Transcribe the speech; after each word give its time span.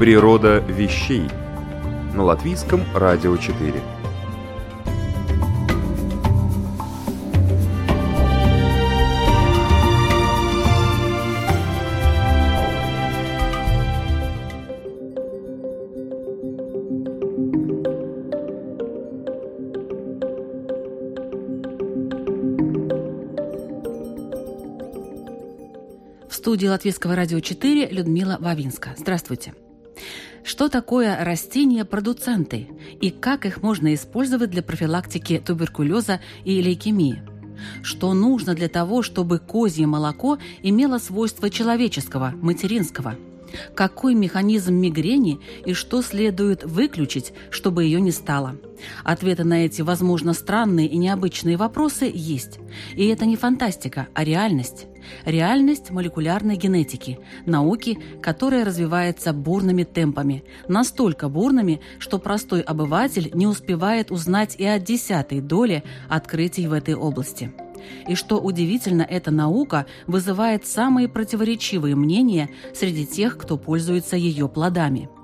Природа 0.00 0.60
вещей 0.60 1.28
на 2.14 2.24
латвийском 2.24 2.80
радио 2.94 3.36
4. 3.36 3.74
В 26.26 26.34
студии 26.34 26.66
Латвийского 26.66 27.14
радио 27.14 27.40
4 27.40 27.88
Людмила 27.90 28.38
Вавинска. 28.40 28.94
Здравствуйте. 28.96 29.52
Что 30.60 30.68
такое 30.68 31.16
растения-продуценты 31.24 32.68
и 33.00 33.08
как 33.08 33.46
их 33.46 33.62
можно 33.62 33.94
использовать 33.94 34.50
для 34.50 34.62
профилактики 34.62 35.42
туберкулеза 35.42 36.20
и 36.44 36.60
лейкемии? 36.60 37.22
Что 37.82 38.12
нужно 38.12 38.54
для 38.54 38.68
того, 38.68 39.00
чтобы 39.00 39.38
козье 39.38 39.86
молоко 39.86 40.36
имело 40.60 40.98
свойства 40.98 41.48
человеческого, 41.48 42.34
материнского? 42.42 43.16
Какой 43.74 44.14
механизм 44.14 44.74
мигрени 44.74 45.40
и 45.64 45.72
что 45.72 46.02
следует 46.02 46.64
выключить, 46.64 47.32
чтобы 47.50 47.84
ее 47.84 48.00
не 48.00 48.10
стало? 48.10 48.56
Ответы 49.04 49.44
на 49.44 49.64
эти, 49.64 49.82
возможно, 49.82 50.32
странные 50.32 50.86
и 50.86 50.96
необычные 50.96 51.56
вопросы 51.56 52.10
есть. 52.12 52.58
И 52.94 53.06
это 53.06 53.26
не 53.26 53.36
фантастика, 53.36 54.08
а 54.14 54.24
реальность. 54.24 54.86
Реальность 55.24 55.90
молекулярной 55.90 56.56
генетики, 56.56 57.18
науки, 57.46 57.98
которая 58.22 58.64
развивается 58.64 59.32
бурными 59.32 59.84
темпами, 59.84 60.44
настолько 60.68 61.28
бурными, 61.28 61.80
что 61.98 62.18
простой 62.18 62.60
обыватель 62.60 63.30
не 63.34 63.46
успевает 63.46 64.10
узнать 64.10 64.56
и 64.58 64.64
о 64.64 64.78
десятой 64.78 65.40
доле 65.40 65.82
открытий 66.08 66.66
в 66.66 66.72
этой 66.72 66.94
области. 66.94 67.52
И 68.08 68.14
что 68.14 68.40
удивительно, 68.40 69.02
эта 69.02 69.30
наука 69.30 69.86
вызывает 70.06 70.66
самые 70.66 71.08
противоречивые 71.08 71.96
мнения 71.96 72.50
среди 72.74 73.06
тех, 73.06 73.38
кто 73.38 73.56
пользуется 73.56 74.16
ее 74.16 74.48
плодами– 74.48 75.08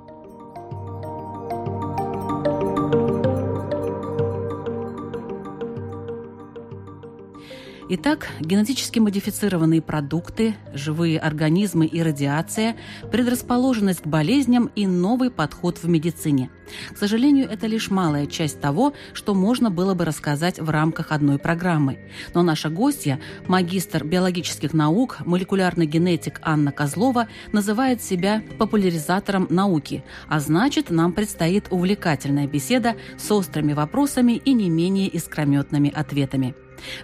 Итак, 7.88 8.26
генетически 8.40 8.98
модифицированные 8.98 9.80
продукты, 9.80 10.56
живые 10.74 11.20
организмы 11.20 11.86
и 11.86 12.02
радиация, 12.02 12.74
предрасположенность 13.12 14.02
к 14.02 14.06
болезням 14.08 14.72
и 14.74 14.88
новый 14.88 15.30
подход 15.30 15.78
в 15.78 15.88
медицине. 15.88 16.50
К 16.92 16.98
сожалению, 16.98 17.48
это 17.48 17.68
лишь 17.68 17.88
малая 17.88 18.26
часть 18.26 18.60
того, 18.60 18.92
что 19.12 19.34
можно 19.34 19.70
было 19.70 19.94
бы 19.94 20.04
рассказать 20.04 20.58
в 20.58 20.68
рамках 20.68 21.12
одной 21.12 21.38
программы. 21.38 22.00
Но 22.34 22.42
наша 22.42 22.70
гостья, 22.70 23.20
магистр 23.46 24.04
биологических 24.04 24.74
наук, 24.74 25.18
молекулярный 25.24 25.86
генетик 25.86 26.40
Анна 26.42 26.72
Козлова, 26.72 27.28
называет 27.52 28.02
себя 28.02 28.42
популяризатором 28.58 29.46
науки, 29.48 30.02
а 30.26 30.40
значит, 30.40 30.90
нам 30.90 31.12
предстоит 31.12 31.66
увлекательная 31.70 32.48
беседа 32.48 32.96
с 33.16 33.30
острыми 33.30 33.74
вопросами 33.74 34.32
и 34.32 34.54
не 34.54 34.68
менее 34.70 35.06
искрометными 35.06 35.92
ответами. 35.94 36.56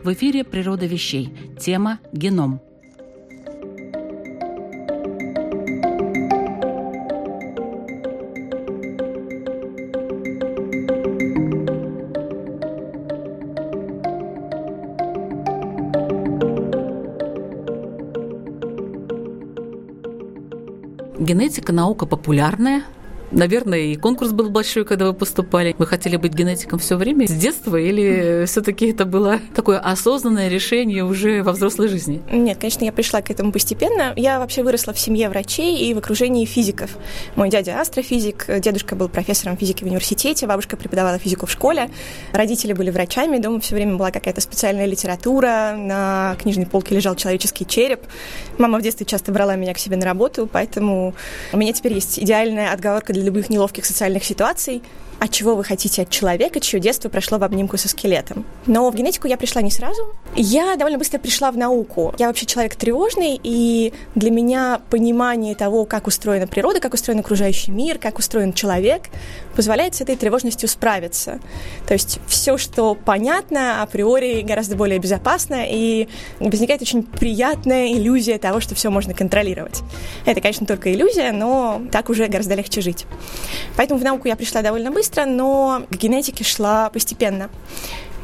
В 0.03 0.13
эфире 0.13 0.45
«Природа 0.45 0.87
вещей». 0.87 1.33
Тема 1.59 1.99
«Геном». 2.13 2.61
Генетика– 21.23 21.73
наука 21.73 22.05
популярная, 22.05 22.83
Наверное, 23.33 23.79
и 23.81 23.97
конкурс 23.97 24.33
был 24.33 24.51
большой, 24.51 24.85
когда 24.85 25.07
вы 25.07 25.15
поступали. 25.15 25.75
Вы 25.79 25.87
хотели 25.87 26.17
быть 26.17 26.35
генетиком 26.35 26.79
все 26.79 26.97
время, 26.97 27.27
с 27.27 27.33
детства, 27.33 27.77
или 27.77 28.45
все-таки 28.47 28.91
это 28.91 29.07
было 29.07 29.41
такое 29.55 29.79
осознанное 29.79 30.49
решение 30.49 31.03
уже 31.05 31.43
во 31.43 31.53
взрослой 31.53 31.89
жизни? 31.89 32.23
Нет, 32.31 32.59
конечно, 32.59 32.85
я 32.85 32.93
пришла 32.93 33.23
к 33.23 33.31
этому 33.31 33.51
постепенно. 33.51 34.13
Я 34.17 34.39
вообще 34.39 34.63
выросла 34.63 34.93
в 34.93 34.99
семье 34.99 35.31
врачей 35.31 35.79
и 35.79 35.95
в 35.95 35.99
окружении 35.99 36.45
физиков. 36.45 36.91
Мой 37.35 37.49
дядя 37.49 37.81
астрофизик, 37.81 38.47
дедушка 38.61 38.97
был 38.97 39.09
профессором 39.09 39.57
физики 39.57 39.83
в 39.83 39.87
университете, 39.87 40.47
бабушка 40.47 40.77
преподавала 40.77 41.19
физику 41.19 41.47
в 41.47 41.51
школе, 41.51 41.91
родители 42.33 42.75
были 42.75 42.91
врачами, 42.91 43.39
дома 43.39 43.61
все 43.61 43.75
время 43.75 43.97
была 43.97 44.11
какая-то 44.11 44.43
специальная 44.43 44.87
литература, 44.87 45.75
на 45.77 46.37
книжной 46.41 46.67
полке 46.67 46.95
лежал 46.95 47.17
человеческий 47.17 47.67
череп. 47.67 48.01
Мама 48.59 48.79
в 48.79 48.83
детстве 48.83 49.07
часто 49.07 49.33
брала 49.33 49.57
меня 49.57 49.73
к 49.73 49.79
себе 49.79 49.97
на 49.97 50.05
работу, 50.05 50.49
поэтому 50.53 51.15
у 51.53 51.57
меня 51.57 51.73
теперь 51.73 51.95
есть 51.95 52.19
идеальная 52.19 52.73
отговорка 52.73 53.13
для 53.13 53.22
любых 53.23 53.51
неловких 53.51 53.85
социальных 53.87 54.25
ситуаций, 54.25 54.83
а 55.23 55.29
чего 55.29 55.55
вы 55.55 55.63
хотите 55.63 56.03
от 56.03 56.11
человека, 56.11 56.59
чье 56.59 56.81
детство 56.81 57.09
прошло 57.09 57.39
в 57.39 57.45
обнимку 57.45 57.79
со 57.79 57.89
скелетом. 57.89 58.45
Но 58.67 58.91
в 58.91 58.95
генетику 58.97 59.29
я 59.29 59.37
пришла 59.37 59.63
не 59.63 59.71
сразу. 59.71 60.03
Я 60.35 60.75
довольно 60.75 60.99
быстро 60.99 61.21
пришла 61.21 61.53
в 61.53 61.57
науку. 61.57 62.13
Я 62.19 62.27
вообще 62.27 62.45
человек 62.45 62.75
тревожный, 62.75 63.39
и 63.41 63.93
для 64.17 64.33
меня 64.33 64.81
понимание 64.91 65.55
того, 65.55 65.85
как 65.85 66.09
устроена 66.09 66.49
природа, 66.49 66.81
как 66.81 66.95
устроен 66.95 67.21
окружающий 67.21 67.71
мир, 67.71 67.99
как 67.99 68.19
устроен 68.19 68.53
человек, 68.53 69.03
позволяет 69.55 69.95
с 69.95 70.01
этой 70.01 70.17
тревожностью 70.17 70.69
справиться. 70.69 71.39
То 71.87 71.93
есть 71.93 72.19
все, 72.27 72.59
что 72.59 72.97
понятно, 72.97 73.81
априори 73.81 74.41
гораздо 74.41 74.75
более 74.75 74.99
безопасно, 74.99 75.65
и 75.69 76.09
возникает 76.41 76.83
очень 76.83 77.05
приятная 77.05 77.93
иллюзия 77.93 78.39
того, 78.39 78.59
что 78.59 78.75
все 78.75 78.91
можно 78.91 79.15
контролировать. 79.15 79.83
Это, 80.27 80.41
конечно, 80.41 80.67
только 80.67 80.93
иллюзия, 80.93 81.31
но 81.31 81.81
так 81.93 82.11
уже 82.11 82.27
гораздо 82.27 82.57
легче 82.57 82.81
жить. 82.81 83.07
Поэтому 83.77 84.01
в 84.01 84.03
науку 84.03 84.27
я 84.27 84.35
пришла 84.35 84.63
довольно 84.63 84.91
быстро, 84.91 85.12
быстро, 85.13 85.27
но 85.27 85.83
к 85.91 85.97
генетике 85.97 86.45
шла 86.45 86.91
постепенно. 86.91 87.51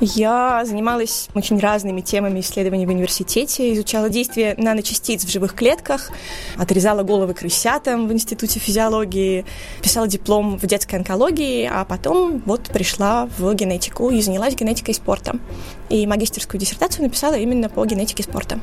Я 0.01 0.63
занималась 0.65 1.29
очень 1.35 1.59
разными 1.59 2.03
темами 2.03 2.39
исследований 2.39 2.87
в 2.87 2.89
университете, 2.89 3.75
изучала 3.75 4.09
действия 4.09 4.55
наночастиц 4.57 5.25
в 5.25 5.29
живых 5.29 5.55
клетках, 5.55 6.13
отрезала 6.57 7.03
головы 7.03 7.35
крысятам 7.35 8.07
в 8.07 8.13
Институте 8.13 8.61
физиологии, 8.61 9.45
писала 9.83 10.07
диплом 10.07 10.57
в 10.57 10.67
детской 10.67 10.97
онкологии, 10.97 11.69
а 11.71 11.85
потом 11.85 12.41
вот 12.47 12.69
пришла 12.73 13.29
в 13.39 13.53
генетику 13.55 14.11
и 14.11 14.23
занялась 14.23 14.55
генетикой 14.55 14.95
спорта. 14.95 15.37
И 15.91 16.07
магистерскую 16.07 16.61
диссертацию 16.61 17.03
написала 17.03 17.35
именно 17.35 17.69
по 17.69 17.85
генетике 17.85 18.23
спорта. 18.23 18.61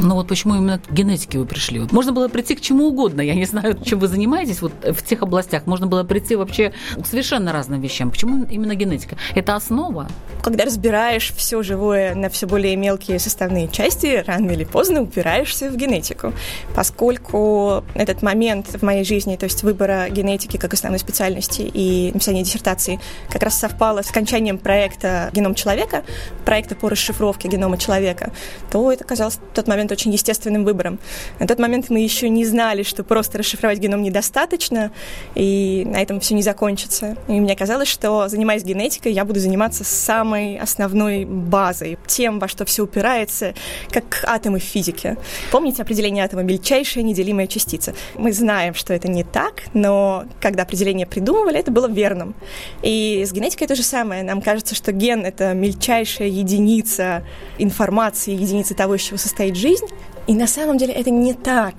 Ну 0.00 0.14
вот 0.14 0.28
почему 0.28 0.54
именно 0.54 0.78
к 0.78 0.92
генетике 0.92 1.38
вы 1.38 1.44
пришли? 1.44 1.80
Можно 1.90 2.12
было 2.12 2.28
прийти 2.28 2.54
к 2.54 2.60
чему 2.60 2.86
угодно. 2.86 3.20
Я 3.20 3.34
не 3.34 3.46
знаю, 3.46 3.76
чем 3.84 3.98
вы 3.98 4.06
занимаетесь 4.06 4.62
вот 4.62 4.72
в 4.82 5.02
тех 5.02 5.22
областях. 5.22 5.66
Можно 5.66 5.88
было 5.88 6.04
прийти 6.04 6.36
вообще 6.36 6.72
к 6.96 7.04
совершенно 7.04 7.52
разным 7.52 7.80
вещам. 7.80 8.12
Почему 8.12 8.44
именно 8.44 8.76
генетика? 8.76 9.16
Это 9.34 9.56
основа? 9.56 10.08
Когда 10.40 10.64
разбираешь 10.64 11.32
все 11.36 11.64
живое 11.64 12.14
на 12.14 12.28
все 12.28 12.46
более 12.46 12.76
мелкие 12.76 13.18
составные 13.18 13.66
части, 13.66 14.22
рано 14.24 14.52
или 14.52 14.62
поздно 14.62 15.02
упираешься 15.02 15.68
в 15.68 15.76
генетику. 15.76 16.32
Поскольку 16.76 17.82
этот 17.94 18.22
момент 18.22 18.68
в 18.68 18.82
моей 18.82 19.04
жизни, 19.04 19.34
то 19.34 19.44
есть 19.44 19.64
выбора 19.64 20.08
генетики 20.10 20.58
как 20.58 20.74
основной 20.74 21.00
специальности 21.00 21.62
и 21.62 22.12
написания 22.12 22.44
диссертации, 22.44 23.00
как 23.28 23.42
раз 23.42 23.58
совпало 23.58 24.02
с 24.02 24.10
окончанием 24.10 24.58
проекта 24.58 25.30
«Геном 25.32 25.56
человека», 25.56 26.04
проекта 26.44 26.76
по 26.76 26.88
расшифровке 26.88 27.48
генома 27.48 27.78
человека, 27.78 28.32
то 28.70 28.92
это 28.92 29.02
казалось 29.02 29.40
тот 29.54 29.66
момент 29.66 29.87
момент 29.88 29.92
очень 29.92 30.12
естественным 30.12 30.64
выбором. 30.64 30.98
На 31.40 31.46
тот 31.46 31.58
момент 31.58 31.90
мы 31.90 32.00
еще 32.00 32.28
не 32.28 32.44
знали, 32.44 32.82
что 32.82 33.04
просто 33.04 33.38
расшифровать 33.38 33.78
геном 33.78 34.02
недостаточно, 34.02 34.90
и 35.34 35.84
на 35.86 36.00
этом 36.02 36.20
все 36.20 36.34
не 36.34 36.42
закончится. 36.42 37.16
И 37.28 37.40
мне 37.40 37.56
казалось, 37.56 37.88
что 37.88 38.28
занимаясь 38.28 38.64
генетикой, 38.64 39.12
я 39.12 39.24
буду 39.24 39.40
заниматься 39.40 39.84
самой 39.84 40.58
основной 40.58 41.24
базой, 41.24 41.98
тем, 42.06 42.38
во 42.38 42.48
что 42.48 42.64
все 42.64 42.82
упирается, 42.82 43.54
как 43.90 44.24
атомы 44.24 44.58
в 44.58 44.62
физике. 44.62 45.16
Помните 45.50 45.82
определение 45.82 46.24
атома 46.24 46.42
«мельчайшая 46.42 47.04
неделимая 47.04 47.46
частица»? 47.46 47.94
Мы 48.14 48.32
знаем, 48.32 48.74
что 48.74 48.92
это 48.92 49.08
не 49.08 49.24
так, 49.24 49.62
но 49.74 50.24
когда 50.40 50.62
определение 50.62 51.06
придумывали, 51.06 51.58
это 51.58 51.70
было 51.70 51.88
верным. 51.88 52.34
И 52.82 53.24
с 53.24 53.32
генетикой 53.32 53.66
то 53.66 53.74
же 53.74 53.82
самое. 53.82 54.22
Нам 54.22 54.42
кажется, 54.42 54.74
что 54.74 54.92
ген— 54.92 55.24
это 55.26 55.54
мельчайшая 55.54 56.28
единица 56.28 57.22
информации, 57.58 58.32
единица 58.32 58.74
того, 58.74 58.94
из 58.94 59.02
чего 59.02 59.16
состоит 59.18 59.56
жизнь, 59.56 59.77
и 60.26 60.34
на 60.34 60.46
самом 60.46 60.76
деле 60.76 60.92
это 60.92 61.10
не 61.10 61.32
так. 61.32 61.74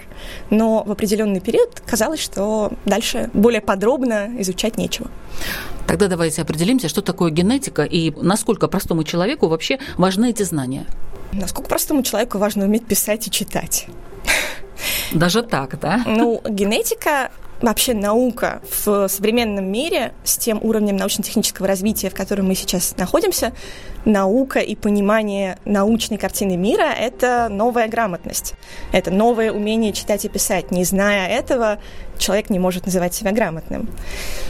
Но 0.49 0.83
в 0.83 0.91
определенный 0.91 1.39
период 1.39 1.81
казалось, 1.85 2.19
что 2.19 2.71
дальше 2.85 3.29
более 3.33 3.61
подробно 3.61 4.29
изучать 4.39 4.77
нечего. 4.77 5.09
Тогда 5.87 6.07
давайте 6.07 6.41
определимся, 6.41 6.89
что 6.89 7.01
такое 7.01 7.31
генетика 7.31 7.83
и 7.83 8.11
насколько 8.11 8.67
простому 8.67 9.03
человеку 9.03 9.47
вообще 9.47 9.79
важны 9.97 10.31
эти 10.31 10.43
знания. 10.43 10.85
Насколько 11.31 11.69
простому 11.69 12.01
человеку 12.01 12.39
важно 12.39 12.65
уметь 12.65 12.85
писать 12.87 13.27
и 13.27 13.31
читать. 13.31 13.87
Даже 15.13 15.43
так, 15.43 15.79
да? 15.79 16.01
Ну, 16.05 16.41
генетика 16.47 17.31
вообще 17.61 17.93
наука 17.93 18.61
в 18.85 19.07
современном 19.07 19.65
мире 19.65 20.13
с 20.23 20.37
тем 20.37 20.59
уровнем 20.61 20.97
научно-технического 20.97 21.67
развития, 21.67 22.09
в 22.09 22.15
котором 22.15 22.47
мы 22.47 22.55
сейчас 22.55 22.95
находимся, 22.97 23.53
наука 24.05 24.59
и 24.59 24.75
понимание 24.75 25.57
научной 25.65 26.17
картины 26.17 26.57
мира— 26.57 26.93
это 26.99 27.47
новая 27.49 27.87
грамотность. 27.87 28.53
Это 28.91 29.11
новое 29.11 29.51
умение 29.51 29.93
читать 29.93 30.25
и 30.25 30.29
писать. 30.29 30.71
Не 30.71 30.83
зная 30.83 31.27
этого, 31.27 31.79
человек 32.19 32.49
не 32.49 32.59
может 32.59 32.85
называть 32.85 33.13
себя 33.13 33.31
грамотным. 33.31 33.89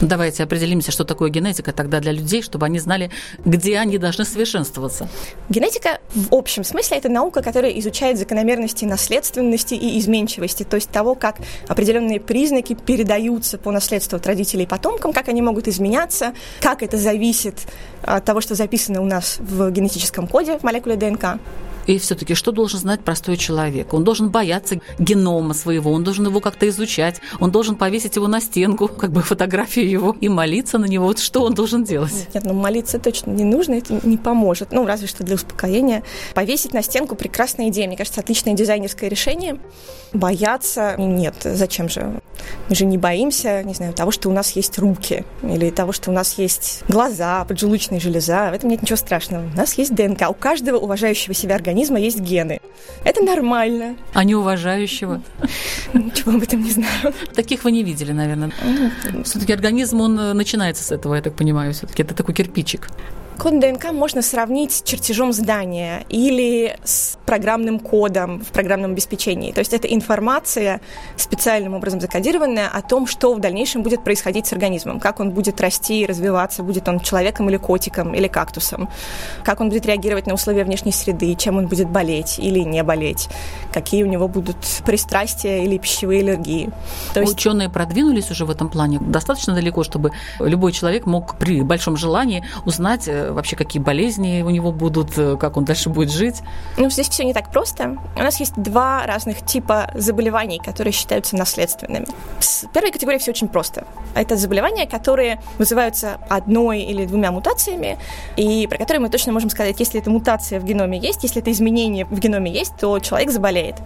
Давайте 0.00 0.42
определимся, 0.42 0.92
что 0.92 1.04
такое 1.04 1.30
генетика 1.30 1.72
тогда 1.72 2.00
для 2.00 2.12
людей, 2.12 2.42
чтобы 2.42 2.66
они 2.66 2.78
знали, 2.78 3.10
где 3.44 3.78
они 3.78 3.98
должны 3.98 4.24
совершенствоваться. 4.24 5.08
Генетика 5.48 6.00
в 6.14 6.34
общем 6.34 6.64
смысле 6.64 6.98
это 6.98 7.08
наука, 7.08 7.42
которая 7.42 7.70
изучает 7.72 8.18
закономерности 8.18 8.84
наследственности 8.84 9.74
и 9.74 9.98
изменчивости, 9.98 10.64
то 10.64 10.76
есть 10.76 10.90
того, 10.90 11.14
как 11.14 11.36
определенные 11.68 12.20
признаки 12.20 12.74
передаются 12.74 13.56
по 13.58 13.70
наследству 13.70 14.16
от 14.16 14.26
родителей 14.26 14.66
потомкам, 14.66 15.12
как 15.12 15.28
они 15.28 15.40
могут 15.42 15.68
изменяться, 15.68 16.34
как 16.60 16.82
это 16.82 16.98
зависит 16.98 17.54
от 18.02 18.24
того, 18.24 18.40
что 18.40 18.54
записано 18.54 19.00
у 19.00 19.06
нас 19.06 19.38
в 19.38 19.70
генетическом 19.70 20.26
коде 20.26 20.58
в 20.58 20.62
молекуле 20.62 20.96
ДНК. 20.96 21.38
И 21.90 21.98
все-таки 21.98 22.34
что 22.34 22.52
должен 22.52 22.78
знать 22.78 23.00
простой 23.00 23.36
человек? 23.36 23.92
Он 23.92 24.04
должен 24.04 24.30
бояться 24.30 24.80
генома 25.00 25.54
своего, 25.54 25.90
он 25.90 26.04
должен 26.04 26.24
его 26.24 26.38
как-то 26.38 26.68
изучать, 26.68 27.20
он 27.40 27.50
должен 27.50 27.74
повесить 27.74 28.14
его 28.14 28.28
на 28.28 28.40
стенку, 28.40 28.86
как 29.00 29.10
бы 29.10 29.22
фотографию 29.22 29.90
его, 29.90 30.16
и 30.20 30.28
молиться 30.28 30.78
на 30.78 30.84
него. 30.84 31.06
Вот 31.06 31.18
что 31.18 31.42
он 31.42 31.54
должен 31.54 31.82
делать? 31.82 32.28
Нет, 32.32 32.44
ну 32.44 32.54
молиться 32.54 33.00
точно 33.00 33.32
не 33.32 33.42
нужно, 33.42 33.74
это 33.74 33.98
не 34.06 34.16
поможет. 34.16 34.70
Ну, 34.70 34.86
разве 34.86 35.08
что 35.08 35.24
для 35.24 35.34
успокоения. 35.34 36.04
Повесить 36.32 36.72
на 36.72 36.82
стенку 36.82 37.16
прекрасная 37.16 37.70
идея. 37.70 37.88
Мне 37.88 37.96
кажется, 37.96 38.20
отличное 38.20 38.54
дизайнерское 38.54 39.10
решение. 39.10 39.58
Бояться 40.12 40.94
нет, 40.96 41.34
зачем 41.42 41.88
же? 41.88 42.20
Мы 42.68 42.74
же 42.76 42.84
не 42.84 42.98
боимся, 42.98 43.64
не 43.64 43.74
знаю, 43.74 43.92
того, 43.94 44.12
что 44.12 44.28
у 44.28 44.32
нас 44.32 44.52
есть 44.52 44.78
руки, 44.78 45.24
или 45.42 45.70
того, 45.70 45.92
что 45.92 46.10
у 46.10 46.14
нас 46.14 46.38
есть 46.38 46.82
глаза, 46.88 47.44
поджелудочная 47.44 47.98
железа. 47.98 48.50
В 48.50 48.54
этом 48.54 48.70
нет 48.70 48.80
ничего 48.80 48.96
страшного. 48.96 49.44
У 49.52 49.56
нас 49.56 49.74
есть 49.74 49.92
ДНК. 49.94 50.30
У 50.30 50.34
каждого 50.34 50.78
уважающего 50.78 51.34
себя 51.34 51.56
организма 51.56 51.79
есть 51.96 52.20
гены. 52.20 52.60
Это 53.04 53.22
нормально. 53.22 53.96
А 54.12 54.24
неуважающего? 54.24 55.22
Ничего 55.94 56.32
об 56.32 56.42
этом 56.42 56.62
не 56.62 56.70
знаю. 56.70 57.14
Таких 57.34 57.64
вы 57.64 57.72
не 57.72 57.82
видели, 57.82 58.12
наверное. 58.12 58.52
Все-таки 59.24 59.52
организм, 59.52 60.00
он 60.00 60.18
э, 60.18 60.32
начинается 60.32 60.82
с 60.84 60.92
этого, 60.92 61.14
я 61.14 61.22
так 61.22 61.34
понимаю, 61.34 61.72
все-таки. 61.72 62.02
Это 62.02 62.14
такой 62.14 62.34
кирпичик. 62.34 62.88
Код 63.40 63.58
ДНК 63.58 63.92
можно 63.92 64.20
сравнить 64.20 64.70
с 64.70 64.82
чертежом 64.82 65.32
здания 65.32 66.04
или 66.10 66.76
с 66.84 67.16
программным 67.24 67.80
кодом 67.80 68.40
в 68.44 68.48
программном 68.48 68.90
обеспечении. 68.90 69.50
То 69.50 69.60
есть 69.60 69.72
это 69.72 69.88
информация, 69.88 70.82
специальным 71.16 71.72
образом 71.72 72.02
закодированная, 72.02 72.68
о 72.68 72.82
том, 72.82 73.06
что 73.06 73.32
в 73.32 73.40
дальнейшем 73.40 73.82
будет 73.82 74.04
происходить 74.04 74.46
с 74.46 74.52
организмом, 74.52 75.00
как 75.00 75.20
он 75.20 75.30
будет 75.30 75.58
расти 75.58 76.02
и 76.02 76.06
развиваться, 76.06 76.62
будет 76.62 76.86
он 76.86 77.00
человеком 77.00 77.48
или 77.48 77.56
котиком, 77.56 78.14
или 78.14 78.28
кактусом, 78.28 78.90
как 79.42 79.62
он 79.62 79.70
будет 79.70 79.86
реагировать 79.86 80.26
на 80.26 80.34
условия 80.34 80.64
внешней 80.64 80.92
среды, 80.92 81.34
чем 81.34 81.56
он 81.56 81.66
будет 81.66 81.88
болеть 81.88 82.38
или 82.38 82.58
не 82.58 82.82
болеть, 82.82 83.30
какие 83.72 84.02
у 84.02 84.06
него 84.06 84.28
будут 84.28 84.58
пристрастия 84.84 85.64
или 85.64 85.78
пищевые 85.78 86.20
аллергии. 86.20 86.68
То 87.14 87.20
есть... 87.20 87.32
Ученые 87.32 87.70
продвинулись 87.70 88.30
уже 88.30 88.44
в 88.44 88.50
этом 88.50 88.68
плане 88.68 88.98
достаточно 89.00 89.54
далеко, 89.54 89.82
чтобы 89.82 90.12
любой 90.40 90.72
человек 90.72 91.06
мог 91.06 91.38
при 91.38 91.62
большом 91.62 91.96
желании 91.96 92.44
узнать 92.66 93.08
э, 93.08 93.29
вообще 93.32 93.56
какие 93.56 93.82
болезни 93.82 94.42
у 94.42 94.50
него 94.50 94.72
будут, 94.72 95.16
э, 95.16 95.36
как 95.36 95.56
он 95.56 95.64
дальше 95.64 95.88
будет 95.88 96.10
жить? 96.10 96.42
Ну, 96.76 96.90
здесь 96.90 97.08
все 97.08 97.24
не 97.24 97.32
так 97.32 97.50
просто. 97.50 97.96
У 98.16 98.20
нас 98.20 98.40
есть 98.40 98.54
два 98.56 99.06
разных 99.06 99.44
типа 99.44 99.90
заболеваний, 99.94 100.58
которые 100.58 100.92
считаются 100.92 101.36
наследственными. 101.36 102.06
С 102.38 102.66
первой 102.72 102.90
категорией 102.90 103.20
все 103.20 103.30
очень 103.30 103.48
просто. 103.48 103.86
Это 104.14 104.36
заболевания, 104.36 104.86
которые 104.86 105.40
вызываются 105.58 106.18
одной 106.28 106.80
или 106.82 107.06
двумя 107.06 107.30
мутациями, 107.30 107.98
и 108.36 108.66
про 108.66 108.78
которые 108.78 109.00
мы 109.00 109.08
точно 109.08 109.32
можем 109.32 109.50
сказать, 109.50 109.78
если 109.78 110.00
эта 110.00 110.10
мутация 110.10 110.60
в 110.60 110.64
геноме 110.64 110.98
есть, 110.98 111.22
если 111.22 111.40
это 111.40 111.50
изменение 111.50 112.04
в 112.04 112.18
геноме 112.18 112.50
есть, 112.50 112.76
то 112.78 112.98
человек 112.98 113.30
заболеет. 113.30 113.76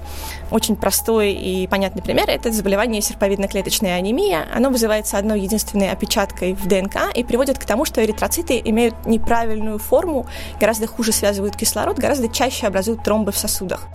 Очень 0.50 0.76
простой 0.76 1.32
и 1.32 1.67
понятный 1.67 2.02
пример– 2.02 2.25
это 2.29 2.50
заболевание 2.52 3.00
серповидно-клеточная 3.00 3.97
анемия. 3.97 4.47
Оно 4.55 4.70
вызывается 4.70 5.19
одной 5.19 5.40
единственной 5.40 5.90
опечаткой 5.90 6.55
в 6.55 6.67
ДНК 6.67 6.97
и 7.14 7.25
приводит 7.25 7.58
к 7.58 7.64
тому, 7.64 7.85
что 7.85 8.05
эритроциты 8.05 8.61
имеют 8.64 9.06
неправильный 9.06 9.33
неправильную 9.34 9.78
форму, 9.78 10.26
гораздо 10.60 10.86
хуже 10.86 11.12
связывают 11.12 11.56
кислород, 11.56 11.98
гораздо 11.98 12.28
чаще 12.28 12.66
образуют 12.66 13.02
тромбы 13.02 13.32
в 13.32 13.36
сосудах. 13.36 13.88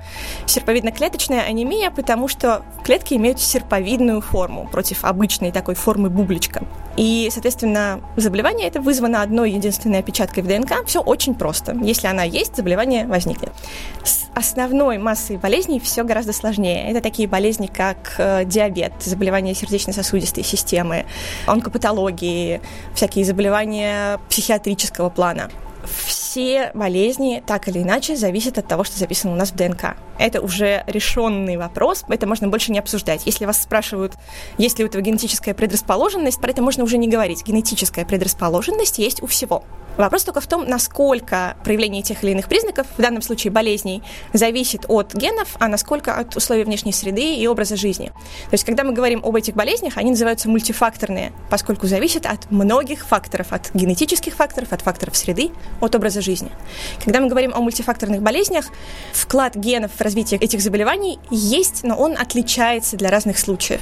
Серповидно-клеточная 0.45 1.41
анемия, 1.47 1.91
потому 1.91 2.27
что 2.27 2.63
клетки 2.83 3.13
имеют 3.13 3.39
серповидную 3.39 4.21
форму 4.21 4.67
против 4.69 5.05
обычной 5.05 5.51
такой 5.51 5.75
формы 5.75 6.09
бубличка. 6.09 6.63
И, 6.97 7.29
соответственно, 7.31 8.01
заболевание 8.17 8.67
это 8.67 8.81
вызвано 8.81 9.21
одной 9.21 9.51
единственной 9.51 9.99
опечаткой 9.99 10.43
в 10.43 10.47
ДНК. 10.47 10.85
Все 10.85 10.99
очень 10.99 11.33
просто. 11.33 11.73
Если 11.81 12.07
она 12.07 12.23
есть, 12.23 12.57
заболевание 12.57 13.07
возникнет. 13.07 13.53
С 14.03 14.25
основной 14.35 14.97
массой 14.97 15.37
болезней 15.37 15.79
все 15.79 16.03
гораздо 16.03 16.33
сложнее. 16.33 16.89
Это 16.89 17.01
такие 17.01 17.29
болезни, 17.29 17.67
как 17.67 18.15
э, 18.17 18.43
диабет, 18.43 18.91
заболевания 18.99 19.55
сердечно-сосудистой 19.55 20.43
системы, 20.43 21.05
онкопатологии, 21.45 22.59
всякие 22.93 23.23
заболевания 23.23 24.19
психиатрического 24.29 25.09
плана 25.19 25.49
все 25.83 26.71
болезни 26.73 27.43
так 27.45 27.67
или 27.67 27.79
иначе 27.79 28.15
зависят 28.15 28.57
от 28.57 28.67
того, 28.67 28.85
что 28.85 28.97
записано 28.97 29.33
у 29.33 29.35
нас 29.35 29.51
в 29.51 29.55
ДНК. 29.55 29.97
Это 30.17 30.39
уже 30.39 30.83
решенный 30.87 31.57
вопрос, 31.57 32.05
это 32.07 32.25
можно 32.25 32.47
больше 32.47 32.71
не 32.71 32.79
обсуждать. 32.79 33.25
Если 33.25 33.45
вас 33.45 33.61
спрашивают, 33.61 34.13
есть 34.57 34.79
ли 34.79 34.85
у 34.85 34.87
этого 34.87 35.01
генетическая 35.01 35.53
предрасположенность, 35.53 36.39
про 36.39 36.51
это 36.51 36.61
можно 36.61 36.85
уже 36.85 36.97
не 36.97 37.09
говорить. 37.09 37.45
Генетическая 37.45 38.05
предрасположенность 38.05 38.97
есть 38.97 39.21
у 39.21 39.27
всего. 39.27 39.65
Вопрос 39.99 40.23
только 40.23 40.39
в 40.39 40.47
том, 40.47 40.63
насколько 40.65 41.57
проявление 41.65 42.01
тех 42.01 42.23
или 42.23 42.31
иных 42.31 42.47
признаков, 42.47 42.87
в 42.97 43.01
данном 43.01 43.21
случае 43.21 43.51
болезней, 43.51 44.01
зависит 44.31 44.85
от 44.87 45.13
генов, 45.13 45.57
а 45.59 45.67
насколько 45.67 46.15
от 46.15 46.37
условий 46.37 46.63
внешней 46.63 46.93
среды 46.93 47.35
и 47.35 47.45
образа 47.47 47.75
жизни. 47.75 48.07
То 48.45 48.53
есть, 48.53 48.63
когда 48.63 48.85
мы 48.85 48.93
говорим 48.93 49.21
об 49.25 49.35
этих 49.35 49.55
болезнях, 49.55 49.97
они 49.97 50.11
называются 50.11 50.47
мультифакторные, 50.47 51.33
поскольку 51.49 51.85
зависят 51.85 52.25
от 52.25 52.49
многих 52.49 53.05
факторов, 53.05 53.51
от 53.51 53.71
генетических 53.73 54.35
факторов, 54.35 54.71
от 54.71 54.81
факторов 54.81 55.17
среды, 55.17 55.51
от 55.81 55.93
образа 55.95 56.21
жизни. 56.21 56.49
Когда 57.03 57.19
мы 57.19 57.27
говорим 57.27 57.53
о 57.53 57.59
мультифакторных 57.59 58.21
болезнях, 58.21 58.67
вклад 59.11 59.57
генов 59.57 59.91
в 59.91 59.99
развитие 59.99 60.39
этих 60.39 60.61
заболеваний 60.61 61.19
есть, 61.29 61.83
но 61.83 61.97
он 61.97 62.15
отличается 62.17 62.95
для 62.95 63.09
разных 63.09 63.37
случаев. 63.37 63.81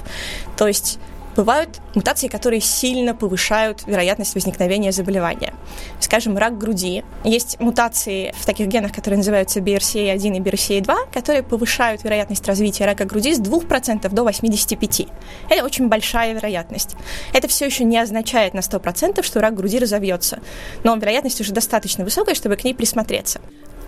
То 0.57 0.67
есть 0.67 0.97
Бывают 1.37 1.81
мутации, 1.93 2.29
которые 2.29 2.61
сильно 2.61 3.13
повышают 3.13 3.85
вероятность 3.85 4.33
возникновения 4.33 4.91
заболевания. 4.91 5.53
Скажем, 5.99 6.35
рак 6.35 6.57
груди. 6.57 7.03
Есть 7.23 7.59
мутации 7.59 8.33
в 8.35 8.43
таких 8.43 8.67
генах, 8.67 8.91
которые 8.91 9.19
называются 9.19 9.59
BRCA1 9.59 10.37
и 10.37 10.39
BRCA2, 10.39 11.13
которые 11.13 11.43
повышают 11.43 12.03
вероятность 12.03 12.47
развития 12.47 12.85
рака 12.85 13.05
груди 13.05 13.35
с 13.35 13.39
2% 13.39 14.09
до 14.09 14.27
85%. 14.27 15.11
Это 15.49 15.63
очень 15.63 15.89
большая 15.89 16.33
вероятность. 16.33 16.95
Это 17.33 17.47
все 17.47 17.67
еще 17.67 17.83
не 17.83 17.99
означает 17.99 18.55
на 18.55 18.59
100%, 18.61 19.21
что 19.21 19.39
рак 19.39 19.53
груди 19.53 19.77
разовьется, 19.77 20.39
но 20.83 20.95
вероятность 20.95 21.39
уже 21.39 21.53
достаточно 21.53 22.03
высокая, 22.03 22.33
чтобы 22.33 22.55
к 22.55 22.63
ней 22.63 22.73
присмотреться. 22.73 23.41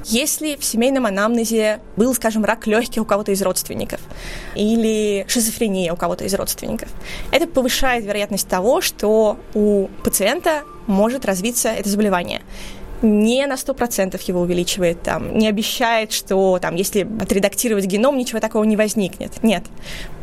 Если 0.06 0.56
в 0.56 0.63
семейном 0.63 1.06
анамнезе 1.06 1.79
был, 1.96 2.13
скажем, 2.13 2.46
рак 2.46 2.68
легких 2.68 3.01
у 3.01 3.06
кого-то 3.06 3.32
из 3.32 3.41
родственников 3.41 4.00
или 4.56 5.25
шизофрения 5.27 5.91
у 5.94 5.96
кого-то 5.96 6.25
из 6.25 6.34
родственников, 6.34 6.89
это 7.32 7.48
повышает 7.48 8.06
вероятность 8.06 8.48
того, 8.48 8.82
что 8.82 9.38
у 9.53 9.88
пациента 10.03 10.63
может 10.88 11.25
развиться 11.25 11.70
это 11.70 11.89
заболевание 11.89 12.41
не 13.01 13.46
на 13.46 13.53
100% 13.53 14.22
его 14.27 14.41
увеличивает, 14.41 15.01
там, 15.01 15.38
не 15.38 15.48
обещает, 15.48 16.12
что 16.12 16.60
там, 16.60 16.75
если 16.75 17.08
отредактировать 17.22 17.86
геном, 17.86 18.18
ничего 18.18 18.39
такого 18.39 18.63
не 18.63 18.75
возникнет. 18.75 19.41
Нет. 19.44 19.63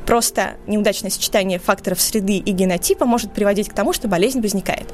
Просто 0.05 0.57
неудачное 0.67 1.11
сочетание 1.11 1.59
факторов 1.59 2.01
среды 2.01 2.37
и 2.37 2.53
генотипа 2.53 3.07
может 3.07 3.33
приводить 3.33 3.69
к 3.69 3.73
тому, 3.73 3.93
что 3.93 4.09
болезнь 4.09 4.41
возникает. 4.41 4.87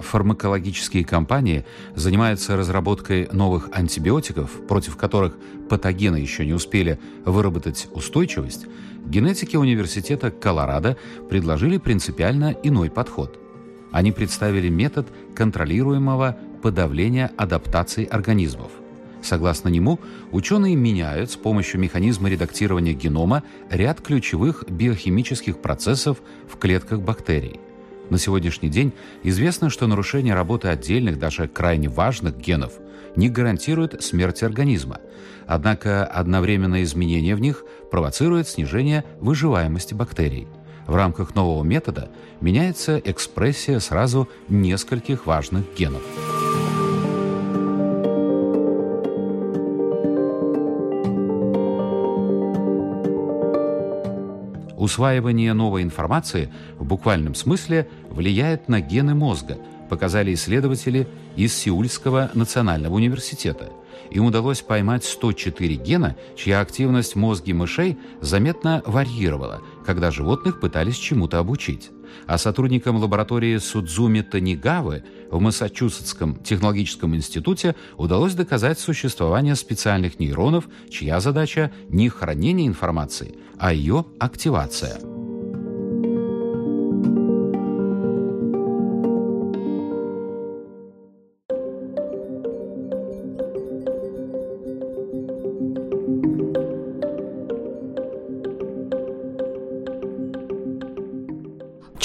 Фармакологические 0.00 1.04
компании 1.04 1.64
занимаются 1.94 2.56
разработкой 2.56 3.28
новых 3.32 3.68
антибиотиков, 3.72 4.50
против 4.66 4.96
которых 4.96 5.36
патогены 5.68 6.16
еще 6.16 6.46
не 6.46 6.52
успели 6.52 6.98
выработать 7.24 7.88
устойчивость, 7.92 8.66
генетики 9.04 9.56
университета 9.56 10.30
Колорадо 10.30 10.96
предложили 11.28 11.78
принципиально 11.78 12.56
иной 12.62 12.90
подход. 12.90 13.38
Они 13.92 14.12
представили 14.12 14.68
метод 14.68 15.06
контролируемого 15.34 16.36
подавления 16.62 17.30
адаптации 17.36 18.06
организмов. 18.06 18.70
Согласно 19.22 19.68
нему, 19.68 19.98
ученые 20.30 20.76
меняют 20.76 21.30
с 21.30 21.36
помощью 21.36 21.80
механизма 21.80 22.28
редактирования 22.28 22.92
генома 22.92 23.42
ряд 23.70 24.00
ключевых 24.00 24.64
биохимических 24.68 25.58
процессов 25.58 26.18
в 26.48 26.56
клетках 26.56 27.00
бактерий. 27.00 27.60
На 28.10 28.18
сегодняшний 28.18 28.70
день 28.70 28.92
известно, 29.22 29.68
что 29.68 29.86
нарушение 29.86 30.34
работы 30.34 30.68
отдельных, 30.68 31.18
даже 31.18 31.46
крайне 31.46 31.88
важных 31.88 32.38
генов 32.38 32.72
не 33.16 33.28
гарантирует 33.28 34.02
смерти 34.02 34.44
организма. 34.44 34.98
Однако 35.46 36.04
одновременное 36.04 36.82
изменение 36.82 37.34
в 37.34 37.40
них 37.40 37.64
провоцирует 37.90 38.48
снижение 38.48 39.04
выживаемости 39.20 39.94
бактерий. 39.94 40.46
В 40.86 40.94
рамках 40.94 41.34
нового 41.34 41.64
метода 41.64 42.10
меняется 42.40 42.98
экспрессия 42.98 43.78
сразу 43.78 44.28
нескольких 44.48 45.26
важных 45.26 45.64
генов. 45.76 46.02
Усваивание 54.88 55.52
новой 55.52 55.82
информации 55.82 56.48
в 56.78 56.84
буквальном 56.86 57.34
смысле 57.34 57.86
влияет 58.08 58.70
на 58.70 58.80
гены 58.80 59.14
мозга, 59.14 59.58
показали 59.90 60.32
исследователи 60.32 61.06
из 61.36 61.54
Сеульского 61.54 62.30
национального 62.32 62.94
университета. 62.94 63.68
Им 64.10 64.26
удалось 64.26 64.62
поймать 64.62 65.04
104 65.04 65.74
гена, 65.76 66.16
чья 66.36 66.60
активность 66.60 67.14
в 67.14 67.18
мозге 67.18 67.54
мышей 67.54 67.98
заметно 68.20 68.82
варьировала, 68.86 69.62
когда 69.84 70.10
животных 70.10 70.60
пытались 70.60 70.96
чему-то 70.96 71.38
обучить. 71.38 71.90
А 72.26 72.38
сотрудникам 72.38 72.96
лаборатории 72.96 73.58
Судзуми 73.58 74.22
Танигавы 74.22 75.04
в 75.30 75.40
Массачусетском 75.40 76.36
технологическом 76.36 77.14
институте 77.14 77.74
удалось 77.96 78.34
доказать 78.34 78.78
существование 78.78 79.54
специальных 79.54 80.18
нейронов, 80.18 80.68
чья 80.90 81.20
задача 81.20 81.70
не 81.88 82.08
хранение 82.08 82.66
информации, 82.66 83.34
а 83.58 83.72
ее 83.72 84.06
активация. 84.18 85.17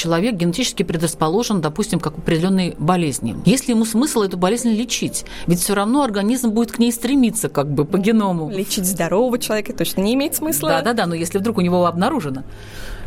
Человек 0.03 0.36
генетически 0.36 0.83
предрасположен, 0.83 1.62
допустим, 1.62 2.00
к 2.01 2.07
определенной 2.07 2.75
болезни. 2.77 3.38
Есть 3.45 3.67
ли 3.67 3.74
ему 3.74 3.86
смысл 3.86 4.24
эту 4.24 4.38
болезнь 4.38 4.69
лечить? 4.69 5.24
Ведь 5.48 5.62
все 5.62 5.75
равно 5.75 6.03
организм 6.03 6.50
будет 6.50 6.74
к 6.74 6.79
ней 6.79 6.91
стремиться, 6.91 7.48
как 7.48 7.72
бы 7.72 7.86
по 7.86 7.98
геному. 7.98 8.50
Лечить 8.50 8.86
здорового 8.86 9.39
человека 9.39 9.72
точно 9.72 10.01
не 10.01 10.13
имеет 10.15 10.36
смысла. 10.36 10.69
Да, 10.69 10.81
да, 10.81 10.93
да, 10.93 11.05
но 11.05 11.15
если 11.15 11.38
вдруг 11.38 11.57
у 11.57 11.62
него 11.62 11.86
обнаружено 11.86 12.43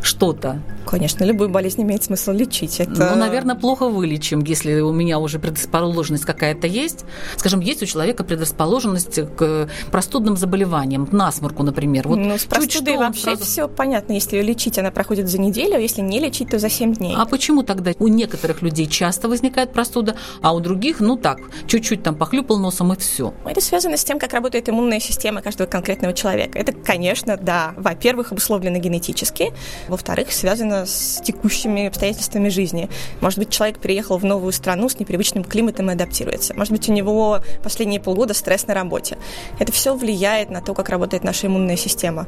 что-то. 0.06 0.62
Конечно, 0.86 1.24
любую 1.24 1.50
болезнь 1.50 1.82
имеет 1.82 2.04
смысл 2.04 2.30
лечить. 2.30 2.78
Это... 2.80 3.10
Ну, 3.10 3.16
наверное, 3.16 3.56
плохо 3.56 3.88
вылечим, 3.88 4.40
если 4.40 4.80
у 4.80 4.92
меня 4.92 5.18
уже 5.18 5.38
предрасположенность 5.38 6.24
какая-то 6.24 6.66
есть. 6.66 7.04
Скажем, 7.36 7.60
есть 7.60 7.82
у 7.82 7.86
человека 7.86 8.22
предрасположенность 8.22 9.20
к 9.36 9.68
простудным 9.90 10.36
заболеваниям, 10.36 11.06
к 11.06 11.12
насморку, 11.12 11.62
например. 11.64 12.06
Вот 12.06 12.18
ну, 12.18 12.38
с 12.38 12.44
простудой 12.44 12.96
вообще 12.96 13.22
сразу... 13.22 13.44
все 13.44 13.68
понятно. 13.68 14.12
Если 14.12 14.36
ее 14.36 14.42
лечить, 14.42 14.78
она 14.78 14.90
проходит 14.90 15.28
за 15.28 15.40
неделю, 15.40 15.74
а 15.76 15.78
если 15.78 16.02
не 16.02 16.20
лечить, 16.20 16.50
то 16.50 16.58
за 16.58 16.70
7 16.70 16.86
дней. 16.93 17.14
А 17.16 17.26
почему 17.26 17.62
тогда 17.62 17.93
у 17.99 18.09
некоторых 18.09 18.62
людей 18.62 18.87
часто 18.87 19.28
возникает 19.28 19.73
простуда, 19.73 20.16
а 20.43 20.55
у 20.55 20.61
других, 20.61 21.00
ну 21.00 21.16
так, 21.16 21.38
чуть-чуть 21.66 22.02
там 22.02 22.14
похлюпал 22.14 22.59
носом 22.59 22.93
и 22.93 22.97
все? 22.97 23.35
Это 23.45 23.61
связано 23.61 23.97
с 23.97 24.05
тем, 24.05 24.19
как 24.19 24.33
работает 24.33 24.69
иммунная 24.69 25.00
система 25.00 25.43
каждого 25.43 25.69
конкретного 25.69 26.14
человека. 26.14 26.59
Это, 26.59 26.73
конечно, 26.73 27.37
да, 27.37 27.75
во-первых, 27.76 28.33
обусловлено 28.33 28.78
генетически, 28.78 29.52
во-вторых, 29.88 30.33
связано 30.33 30.87
с 30.87 31.21
текущими 31.23 31.87
обстоятельствами 31.87 32.49
жизни. 32.49 32.88
Может 33.21 33.38
быть, 33.38 33.50
человек 33.50 33.78
переехал 33.78 34.19
в 34.19 34.25
новую 34.25 34.52
страну 34.52 34.88
с 34.88 34.99
непривычным 34.99 35.45
климатом 35.45 35.90
и 35.90 35.95
адаптируется. 35.95 36.55
Может 36.55 36.73
быть, 36.73 36.88
у 36.88 36.93
него 36.93 37.40
последние 37.62 38.00
полгода 38.00 38.35
стресс 38.35 38.66
на 38.66 38.75
работе. 38.75 39.19
Это 39.59 39.73
все 39.73 39.95
влияет 39.95 40.50
на 40.50 40.61
то, 40.61 40.75
как 40.75 40.88
работает 40.88 41.25
наша 41.25 41.47
иммунная 41.47 41.76
система 41.76 42.26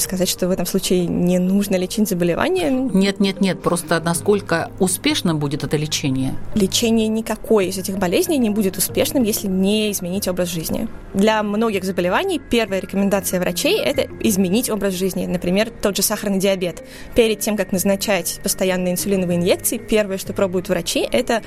сказать, 0.00 0.28
что 0.28 0.48
в 0.48 0.50
этом 0.50 0.66
случае 0.66 1.06
не 1.06 1.38
нужно 1.38 1.76
лечить 1.76 2.08
заболевание? 2.08 2.70
Нет, 2.70 3.20
нет, 3.20 3.40
нет. 3.40 3.62
Просто 3.62 4.00
насколько 4.00 4.70
успешным 4.78 5.38
будет 5.38 5.64
это 5.64 5.76
лечение? 5.76 6.34
Лечение 6.54 7.08
никакой 7.08 7.66
из 7.66 7.78
этих 7.78 7.98
болезней 7.98 8.38
не 8.38 8.50
будет 8.50 8.76
успешным, 8.76 9.22
если 9.22 9.46
не 9.46 9.90
изменить 9.90 10.28
образ 10.28 10.48
жизни. 10.48 10.88
Для 11.14 11.42
многих 11.42 11.84
заболеваний 11.84 12.40
первая 12.50 12.80
рекомендация 12.80 13.40
врачей– 13.40 13.78
это 13.84 14.06
изменить 14.20 14.70
образ 14.70 14.94
жизни. 14.94 15.26
Например, 15.26 15.70
тот 15.70 15.96
же 15.96 16.02
сахарный 16.02 16.38
диабет. 16.38 16.82
Перед 17.14 17.40
тем, 17.40 17.56
как 17.56 17.72
назначать 17.72 18.40
постоянные 18.42 18.92
инсулиновые 18.92 19.38
инъекции, 19.38 19.78
первое, 19.78 20.18
что 20.18 20.32
пробуют 20.32 20.68
врачи, 20.68 21.06
это 21.10 21.42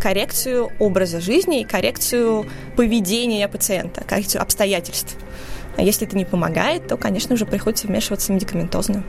коррекцию 0.00 0.70
образа 0.78 1.20
жизни 1.20 1.60
и 1.60 1.64
коррекцию 1.64 2.46
поведения 2.76 3.48
пациента, 3.48 4.02
коррекцию 4.04 4.42
обстоятельств. 4.42 5.16
А 5.76 5.82
если 5.82 6.06
это 6.06 6.16
не 6.16 6.24
помогает, 6.24 6.88
то, 6.88 6.96
конечно, 6.96 7.34
уже 7.34 7.44
приходится 7.44 7.86
вмешиваться 7.86 8.32
медикаментозно. 8.32 9.04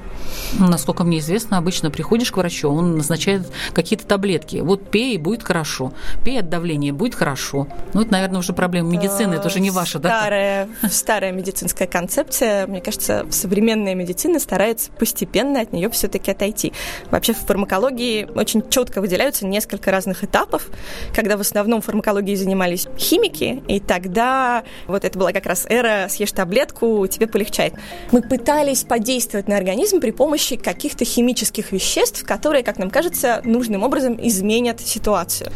Насколько 0.59 1.03
мне 1.03 1.19
известно, 1.19 1.57
обычно 1.57 1.91
приходишь 1.91 2.31
к 2.31 2.37
врачу, 2.37 2.69
он 2.69 2.97
назначает 2.97 3.43
какие-то 3.73 4.05
таблетки. 4.05 4.57
Вот 4.57 4.89
пей, 4.89 5.15
и 5.15 5.17
будет 5.17 5.43
хорошо. 5.43 5.93
Пей 6.25 6.39
от 6.39 6.49
давления, 6.49 6.93
будет 6.93 7.15
хорошо. 7.15 7.67
Ну, 7.93 8.01
это, 8.01 8.11
наверное, 8.11 8.39
уже 8.39 8.53
проблема 8.53 8.89
медицины, 8.89 9.35
это 9.35 9.47
уже 9.47 9.59
не 9.59 9.71
ваша, 9.71 9.99
да? 9.99 10.19
Старая, 10.19 10.69
старая 10.91 11.31
медицинская 11.31 11.87
концепция. 11.87 12.67
Мне 12.67 12.81
кажется, 12.81 13.25
современная 13.31 13.95
медицина 13.95 14.39
старается 14.39 14.91
постепенно 14.91 15.61
от 15.61 15.71
нее 15.71 15.89
все-таки 15.89 16.31
отойти. 16.31 16.73
Вообще 17.11 17.33
в 17.33 17.37
фармакологии 17.37 18.27
очень 18.35 18.67
четко 18.69 18.99
выделяются 18.99 19.45
несколько 19.45 19.91
разных 19.91 20.23
этапов, 20.23 20.67
когда 21.15 21.37
в 21.37 21.41
основном 21.41 21.81
фармакологией 21.81 22.35
занимались 22.35 22.87
химики, 22.97 23.63
и 23.67 23.79
тогда 23.79 24.63
вот 24.87 25.05
это 25.05 25.17
была 25.17 25.31
как 25.31 25.45
раз 25.45 25.65
эра 25.69 26.07
«съешь 26.09 26.31
таблетку», 26.31 26.56
таблетку, 26.57 27.07
тебе 27.07 27.27
полегчает. 27.27 27.73
Мы 28.11 28.21
пытались 28.21 28.83
подействовать 28.83 29.47
на 29.47 29.57
организм 29.57 29.99
при 29.99 30.11
помощи 30.11 30.55
каких-то 30.55 31.05
химических 31.05 31.71
веществ, 31.71 32.25
которые, 32.25 32.63
как 32.63 32.79
нам 32.79 32.89
кажется, 32.89 33.41
нужным 33.43 33.83
образом 33.83 34.17
изменят 34.21 34.81
ситуацию. 34.81 35.51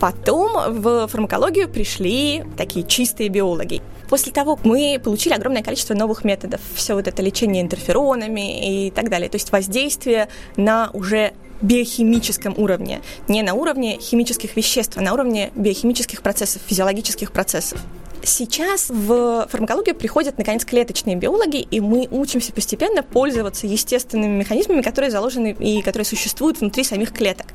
Потом 0.00 0.50
в 0.80 1.06
фармакологию 1.06 1.68
пришли 1.68 2.44
такие 2.56 2.84
чистые 2.86 3.28
биологи. 3.28 3.80
После 4.10 4.32
того 4.32 4.58
мы 4.64 5.00
получили 5.02 5.32
огромное 5.32 5.62
количество 5.62 5.94
новых 5.94 6.24
методов. 6.24 6.60
Все 6.74 6.94
вот 6.94 7.08
это 7.08 7.22
лечение 7.22 7.62
интерферонами 7.62 8.86
и 8.86 8.90
так 8.90 9.08
далее. 9.08 9.30
То 9.30 9.36
есть 9.36 9.52
воздействие 9.52 10.28
на 10.56 10.90
уже 10.92 11.32
биохимическом 11.62 12.54
уровне, 12.58 13.00
не 13.28 13.42
на 13.42 13.54
уровне 13.54 13.98
химических 14.00 14.56
веществ, 14.56 14.98
а 14.98 15.00
на 15.00 15.12
уровне 15.12 15.52
биохимических 15.54 16.20
процессов, 16.20 16.60
физиологических 16.66 17.30
процессов. 17.30 17.80
Сейчас 18.24 18.88
в 18.88 19.48
фармакологию 19.50 19.96
приходят, 19.96 20.38
наконец, 20.38 20.64
клеточные 20.64 21.16
биологи, 21.16 21.56
и 21.58 21.80
мы 21.80 22.06
учимся 22.10 22.52
постепенно 22.52 23.02
пользоваться 23.02 23.66
естественными 23.66 24.38
механизмами, 24.38 24.80
которые 24.80 25.10
заложены 25.10 25.56
и 25.58 25.82
которые 25.82 26.06
существуют 26.06 26.60
внутри 26.60 26.84
самих 26.84 27.12
клеток. 27.12 27.46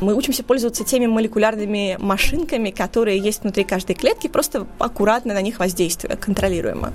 Мы 0.00 0.14
учимся 0.14 0.44
пользоваться 0.44 0.84
теми 0.84 1.06
молекулярными 1.06 1.96
машинками, 1.98 2.70
которые 2.70 3.18
есть 3.18 3.42
внутри 3.42 3.64
каждой 3.64 3.96
клетки, 3.96 4.28
просто 4.28 4.66
аккуратно 4.78 5.34
на 5.34 5.42
них 5.42 5.58
воздействуя, 5.58 6.16
контролируемо 6.16 6.92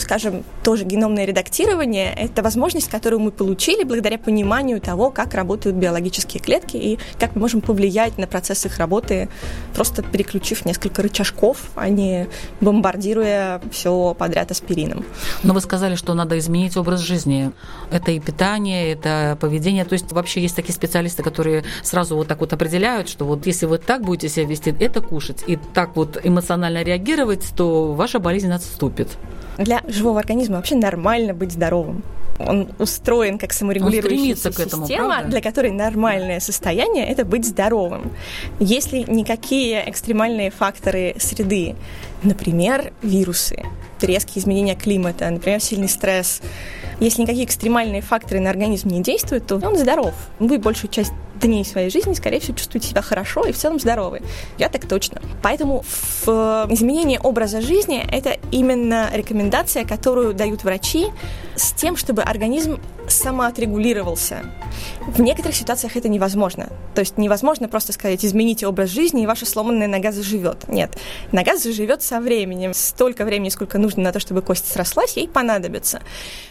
скажем, 0.00 0.44
тоже 0.62 0.84
геномное 0.84 1.24
редактирование– 1.24 2.12
это 2.16 2.42
возможность, 2.42 2.88
которую 2.88 3.20
мы 3.20 3.30
получили 3.30 3.84
благодаря 3.84 4.18
пониманию 4.18 4.80
того, 4.80 5.10
как 5.10 5.34
работают 5.34 5.76
биологические 5.76 6.40
клетки 6.40 6.76
и 6.76 6.98
как 7.18 7.34
мы 7.34 7.42
можем 7.42 7.60
повлиять 7.60 8.18
на 8.18 8.26
процесс 8.26 8.66
их 8.66 8.78
работы, 8.78 9.28
просто 9.74 10.02
переключив 10.02 10.64
несколько 10.64 11.02
рычажков, 11.02 11.58
а 11.74 11.88
не 11.88 12.28
бомбардируя 12.60 13.60
все 13.70 14.14
подряд 14.18 14.50
аспирином. 14.50 15.04
Но 15.42 15.54
вы 15.54 15.60
сказали, 15.60 15.94
что 15.94 16.14
надо 16.14 16.38
изменить 16.38 16.76
образ 16.76 17.00
жизни. 17.00 17.50
Это 17.90 18.12
и 18.12 18.20
питание, 18.20 18.92
это 18.92 19.36
поведение. 19.40 19.84
То 19.84 19.94
есть 19.94 20.12
вообще 20.12 20.40
есть 20.40 20.56
такие 20.56 20.74
специалисты, 20.74 21.22
которые 21.22 21.64
сразу 21.82 22.16
вот 22.16 22.28
так 22.28 22.40
вот 22.40 22.52
определяют, 22.52 23.08
что 23.08 23.24
вот 23.24 23.46
если 23.46 23.66
вы 23.66 23.78
так 23.78 24.02
будете 24.02 24.28
себя 24.28 24.46
вести, 24.46 24.74
это 24.78 25.00
кушать, 25.00 25.44
и 25.46 25.56
так 25.56 25.96
вот 25.96 26.20
эмоционально 26.22 26.82
реагировать, 26.82 27.52
то 27.56 27.92
ваша 27.94 28.18
болезнь 28.18 28.52
отступит 28.52 29.08
для 29.64 29.82
живого 29.88 30.20
организма 30.20 30.56
вообще 30.56 30.76
нормально 30.76 31.34
быть 31.34 31.52
здоровым. 31.52 32.02
он 32.38 32.68
устроен 32.78 33.38
как 33.38 33.52
саморегулирующаяся 33.52 34.50
к 34.50 34.60
этому, 34.60 34.86
система, 34.86 35.08
правда? 35.08 35.30
для 35.30 35.40
которой 35.42 35.72
нормальное 35.72 36.40
состояние– 36.40 37.06
это 37.08 37.24
быть 37.24 37.44
здоровым. 37.44 38.10
Если 38.58 39.04
никакие 39.06 39.88
экстремальные 39.88 40.50
факторы 40.50 41.14
среды, 41.18 41.76
например, 42.22 42.92
вирусы, 43.02 43.62
резкие 44.00 44.42
изменения 44.42 44.74
климата, 44.74 45.28
например, 45.28 45.60
сильный 45.60 45.88
стресс, 45.88 46.40
если 47.00 47.22
никакие 47.22 47.46
экстремальные 47.46 48.02
факторы 48.02 48.40
на 48.40 48.50
организм 48.50 48.88
не 48.88 49.02
действуют, 49.02 49.46
то 49.46 49.56
он 49.56 49.76
здоров. 49.76 50.14
Вы 50.38 50.58
большую 50.58 50.90
часть 50.90 51.12
дней 51.40 51.64
своей 51.64 51.90
жизни, 51.90 52.12
скорее 52.12 52.40
всего, 52.40 52.56
чувствуете 52.56 52.88
себя 52.88 53.02
хорошо 53.02 53.44
и 53.46 53.52
в 53.52 53.56
целом 53.56 53.80
здоровы. 53.80 54.20
Я 54.58 54.68
так 54.68 54.86
точно. 54.86 55.22
Поэтому 55.42 55.82
в 55.82 56.28
э, 56.28 56.66
изменение 56.70 57.18
образа 57.18 57.62
жизни 57.62 58.04
это 58.12 58.36
именно 58.50 59.08
рекомендация, 59.12 59.86
которую 59.86 60.34
дают 60.34 60.64
врачи 60.64 61.06
с 61.56 61.72
тем, 61.72 61.96
чтобы 61.96 62.22
организм 62.22 62.78
самоотрегулировался. 63.10 64.44
В 65.06 65.20
некоторых 65.20 65.56
ситуациях 65.56 65.96
это 65.96 66.08
невозможно. 66.08 66.68
То 66.94 67.00
есть 67.00 67.18
невозможно 67.18 67.68
просто 67.68 67.92
сказать, 67.92 68.24
измените 68.24 68.66
образ 68.66 68.90
жизни, 68.90 69.22
и 69.22 69.26
ваша 69.26 69.46
сломанная 69.46 69.88
нога 69.88 70.12
заживет. 70.12 70.68
Нет. 70.68 70.96
Нога 71.32 71.56
заживет 71.56 72.02
со 72.02 72.20
временем. 72.20 72.74
Столько 72.74 73.24
времени, 73.24 73.48
сколько 73.48 73.78
нужно 73.78 74.02
на 74.02 74.12
то, 74.12 74.20
чтобы 74.20 74.42
кость 74.42 74.70
срослась, 74.70 75.16
ей 75.16 75.28
понадобится. 75.28 76.00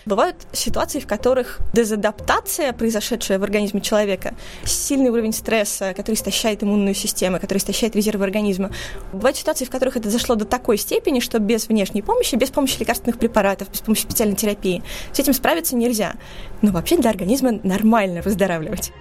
Бывают 0.05 0.35
ситуации, 0.51 0.99
в 0.99 1.07
которых 1.07 1.59
дезадаптация, 1.73 2.73
произошедшая 2.73 3.39
в 3.39 3.43
организме 3.43 3.81
человека, 3.81 4.35
сильный 4.63 5.09
уровень 5.09 5.33
стресса, 5.33 5.93
который 5.95 6.15
истощает 6.15 6.63
иммунную 6.63 6.95
систему, 6.95 7.39
который 7.39 7.59
истощает 7.59 7.95
резервы 7.95 8.25
организма. 8.25 8.71
Бывают 9.13 9.37
ситуации, 9.37 9.65
в 9.65 9.69
которых 9.69 9.97
это 9.97 10.09
зашло 10.09 10.35
до 10.35 10.45
такой 10.45 10.77
степени, 10.77 11.19
что 11.19 11.39
без 11.39 11.67
внешней 11.67 12.01
помощи, 12.01 12.35
без 12.35 12.49
помощи 12.49 12.79
лекарственных 12.79 13.19
препаратов, 13.19 13.69
без 13.71 13.81
помощи 13.81 14.01
специальной 14.01 14.35
терапии, 14.35 14.83
с 15.13 15.19
этим 15.19 15.33
справиться 15.33 15.75
нельзя. 15.75 16.13
Но 16.61 16.71
вообще 16.71 16.97
для 16.97 17.09
организма 17.09 17.51
нормально 17.63 18.21
выздоравливать. 18.21 18.91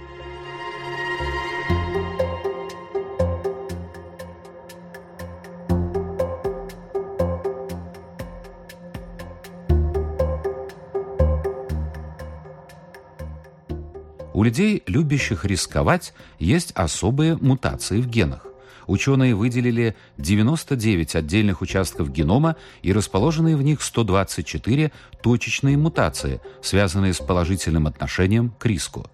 У 14.39 14.43
людей, 14.43 14.83
любящих 14.87 15.43
рисковать, 15.43 16.13
есть 16.39 16.71
особые 16.71 17.35
мутации 17.35 17.99
в 17.99 18.07
генах. 18.07 18.48
Ученые 18.89 19.35
выделили 19.35 19.95
99 20.17 21.13
отдельных 21.13 21.61
участков 21.61 22.11
генома 22.11 22.55
и 22.81 22.91
расположенные 22.91 23.55
в 23.55 23.61
них 23.61 23.83
124 23.83 24.91
точечные 25.21 25.77
мутации, 25.77 26.41
связанные 26.63 27.13
с 27.13 27.19
положительным 27.19 27.85
отношением 27.85 28.51
к 28.57 28.65
риску. 28.65 29.05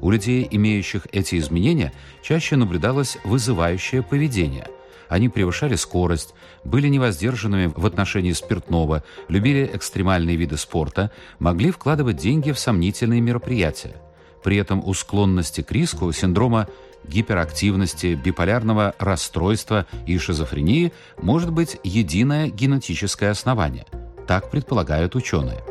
У 0.00 0.10
людей, 0.10 0.48
имеющих 0.50 1.06
эти 1.12 1.36
изменения, 1.36 1.92
чаще 2.22 2.56
наблюдалось 2.56 3.18
вызывающее 3.22 4.02
поведение. 4.02 4.66
Они 5.10 5.28
превышали 5.28 5.74
скорость, 5.74 6.32
были 6.64 6.88
невоздержанными 6.88 7.70
в 7.76 7.84
отношении 7.84 8.32
спиртного, 8.32 9.04
любили 9.28 9.70
экстремальные 9.74 10.36
виды 10.36 10.56
спорта, 10.56 11.10
могли 11.38 11.70
вкладывать 11.70 12.16
деньги 12.16 12.50
в 12.50 12.58
сомнительные 12.58 13.20
мероприятия. 13.20 13.94
При 14.42 14.56
этом 14.56 14.82
у 14.82 14.94
склонности 14.94 15.60
к 15.60 15.70
риску, 15.70 16.10
синдрома 16.12 16.66
гиперактивности, 17.04 18.14
биполярного 18.14 18.94
расстройства 18.98 19.86
и 20.06 20.18
шизофрении 20.18 20.92
может 21.20 21.50
быть 21.50 21.78
единое 21.84 22.48
генетическое 22.48 23.30
основание. 23.30 23.86
Так 24.26 24.50
предполагают 24.50 25.14
ученые. 25.14 25.62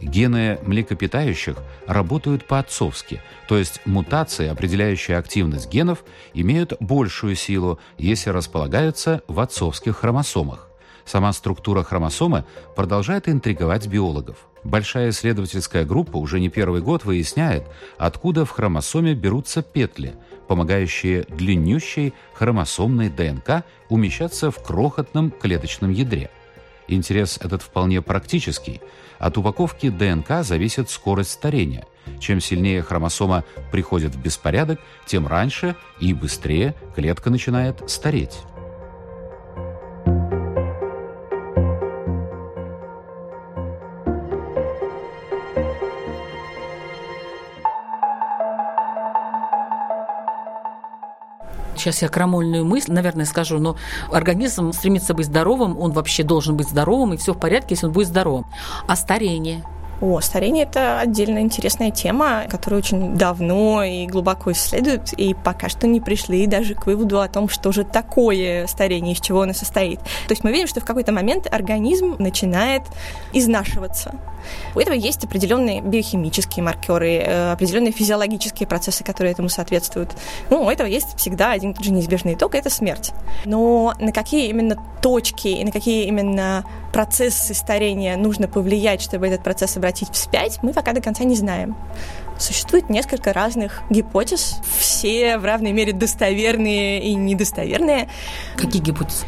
Гены 0.00 0.58
млекопитающих 0.62 1.56
работают 1.86 2.46
по-отцовски, 2.46 3.20
то 3.48 3.58
есть 3.58 3.80
мутации, 3.84 4.48
определяющие 4.48 5.18
активность 5.18 5.70
генов, 5.70 6.04
имеют 6.32 6.72
большую 6.80 7.34
силу, 7.36 7.78
если 7.98 8.30
располагаются 8.30 9.22
в 9.28 9.40
отцовских 9.40 9.98
хромосомах. 9.98 10.70
Сама 11.04 11.32
структура 11.32 11.82
хромосомы 11.82 12.44
продолжает 12.74 13.28
интриговать 13.28 13.86
биологов. 13.88 14.48
Большая 14.66 15.10
исследовательская 15.10 15.84
группа 15.84 16.16
уже 16.16 16.40
не 16.40 16.48
первый 16.48 16.80
год 16.80 17.04
выясняет, 17.04 17.62
откуда 17.98 18.44
в 18.44 18.50
хромосоме 18.50 19.14
берутся 19.14 19.62
петли, 19.62 20.14
помогающие 20.48 21.22
длиннющей 21.28 22.12
хромосомной 22.34 23.08
ДНК 23.08 23.62
умещаться 23.88 24.50
в 24.50 24.60
крохотном 24.60 25.30
клеточном 25.30 25.92
ядре. 25.92 26.30
Интерес 26.88 27.38
этот 27.40 27.62
вполне 27.62 28.02
практический. 28.02 28.80
От 29.20 29.38
упаковки 29.38 29.88
ДНК 29.88 30.42
зависит 30.42 30.90
скорость 30.90 31.30
старения. 31.30 31.84
Чем 32.18 32.40
сильнее 32.40 32.82
хромосома 32.82 33.44
приходит 33.70 34.16
в 34.16 34.20
беспорядок, 34.20 34.80
тем 35.06 35.28
раньше 35.28 35.76
и 36.00 36.12
быстрее 36.12 36.74
клетка 36.96 37.30
начинает 37.30 37.88
стареть. 37.88 38.40
Сейчас 51.86 52.02
я 52.02 52.08
крамольную 52.08 52.64
мысль, 52.64 52.90
наверное, 52.90 53.26
скажу, 53.26 53.60
но 53.60 53.76
организм 54.10 54.72
стремится 54.72 55.14
быть 55.14 55.26
здоровым, 55.26 55.78
он 55.78 55.92
вообще 55.92 56.24
должен 56.24 56.56
быть 56.56 56.68
здоровым, 56.68 57.14
и 57.14 57.16
все 57.16 57.32
в 57.32 57.38
порядке, 57.38 57.74
если 57.74 57.86
он 57.86 57.92
будет 57.92 58.08
здоровым. 58.08 58.44
А 58.88 58.96
старение? 58.96 59.62
О, 60.00 60.20
старение– 60.20 60.64
это 60.70 61.00
отдельно 61.00 61.38
интересная 61.38 61.90
тема, 61.90 62.44
которую 62.50 62.80
очень 62.80 63.16
давно 63.16 63.82
и 63.82 64.06
глубоко 64.06 64.52
исследуют, 64.52 65.14
и 65.14 65.32
пока 65.32 65.70
что 65.70 65.86
не 65.86 66.00
пришли 66.02 66.46
даже 66.46 66.74
к 66.74 66.86
выводу 66.86 67.20
о 67.20 67.28
том, 67.28 67.48
что 67.48 67.72
же 67.72 67.82
такое 67.82 68.66
старение, 68.66 69.14
из 69.14 69.20
чего 69.20 69.42
оно 69.42 69.54
состоит. 69.54 70.00
То 70.00 70.30
есть 70.30 70.44
мы 70.44 70.52
видим, 70.52 70.66
что 70.66 70.80
в 70.80 70.84
какой-то 70.84 71.12
момент 71.12 71.46
организм 71.50 72.16
начинает 72.18 72.82
изнашиваться. 73.32 74.14
У 74.74 74.80
этого 74.80 74.94
есть 74.94 75.24
определенные 75.24 75.80
биохимические 75.80 76.62
маркеры, 76.62 77.14
э, 77.14 77.52
определенные 77.52 77.92
физиологические 77.92 78.66
процессы, 78.66 79.02
которые 79.02 79.32
этому 79.32 79.48
соответствуют. 79.48 80.14
Ну, 80.50 80.62
у 80.62 80.70
этого 80.70 80.86
есть 80.86 81.16
всегда 81.16 81.52
один 81.52 81.74
тот 81.74 81.84
же 81.84 81.92
неизбежный 81.92 82.34
итог– 82.34 82.54
это 82.54 82.70
смерть. 82.70 83.12
Но 83.44 83.94
на 83.98 84.12
какие 84.12 84.48
именно 84.48 84.76
точки 85.00 85.48
и 85.48 85.64
на 85.64 85.72
какие 85.72 86.04
именно 86.04 86.64
процессы 86.92 87.54
старения 87.54 88.16
нужно 88.16 88.48
повлиять, 88.48 89.02
чтобы 89.02 89.26
этот 89.26 89.42
процесс 89.42 89.76
обратить 89.86 90.10
вспять, 90.10 90.58
мы 90.62 90.72
пока 90.72 90.92
до 90.92 91.00
конца 91.00 91.22
не 91.22 91.36
знаем. 91.36 91.76
Существует 92.38 92.90
несколько 92.90 93.32
разных 93.32 93.82
гипотез, 93.88 94.58
все 94.78 95.38
в 95.38 95.44
равной 95.44 95.70
мере 95.72 95.92
достоверные 95.92 97.00
и 97.00 97.14
недостоверные. 97.14 98.08
Какие 98.56 98.82
гипотезы? 98.82 99.24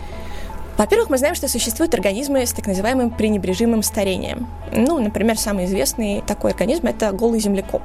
Во-первых, 0.76 1.10
мы 1.10 1.18
знаем, 1.18 1.36
что 1.36 1.48
существуют 1.48 1.94
организмы 1.94 2.44
с 2.44 2.52
так 2.52 2.66
называемым 2.66 3.10
пренебрежимым 3.10 3.82
старением. 3.82 4.48
Ну, 4.72 5.00
например, 5.00 5.38
самый 5.38 5.66
известный 5.66 6.22
такой 6.26 6.50
организм– 6.50 6.86
это 6.88 7.12
голый 7.12 7.40
землекоп. 7.40 7.82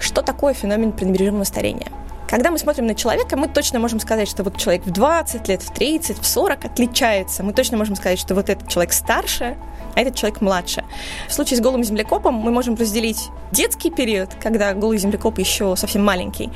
Что 0.00 0.22
такое 0.22 0.52
феномен 0.52 0.92
пренебрежимого 0.92 1.44
старения? 1.44 1.86
Когда 2.28 2.50
мы 2.50 2.58
смотрим 2.58 2.86
на 2.86 2.94
человека, 2.94 3.36
мы 3.36 3.46
точно 3.46 3.78
можем 3.78 4.00
сказать, 4.00 4.28
что 4.28 4.42
вот 4.42 4.56
человек 4.56 4.84
в 4.84 4.90
20 4.90 5.46
лет, 5.48 5.62
в 5.62 5.72
30, 5.72 6.18
в 6.18 6.26
40 6.26 6.64
отличается. 6.64 7.44
Мы 7.44 7.52
точно 7.52 7.76
можем 7.76 7.94
сказать, 7.94 8.18
что 8.18 8.34
вот 8.34 8.50
этот 8.50 8.68
человек 8.68 8.92
старше, 8.92 9.56
а 9.94 10.00
этот 10.00 10.16
человек 10.16 10.40
младше. 10.40 10.84
В 11.28 11.32
случае 11.32 11.58
с 11.58 11.60
голым 11.60 11.84
землекопом 11.84 12.34
мы 12.34 12.50
можем 12.50 12.74
разделить 12.74 13.28
детский 13.52 13.90
период, 13.90 14.30
когда 14.42 14.74
голый 14.74 14.98
землекоп 14.98 15.38
еще 15.38 15.76
совсем 15.76 16.04
маленький, 16.04 16.50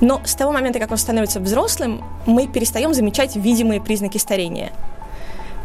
но 0.00 0.22
с 0.24 0.34
того 0.34 0.52
момента, 0.52 0.78
как 0.78 0.90
он 0.90 0.96
становится 0.96 1.40
взрослым, 1.40 2.02
мы 2.24 2.46
перестаем 2.46 2.94
замечать 2.94 3.36
видимые 3.36 3.80
признаки 3.80 4.16
старения. 4.16 4.72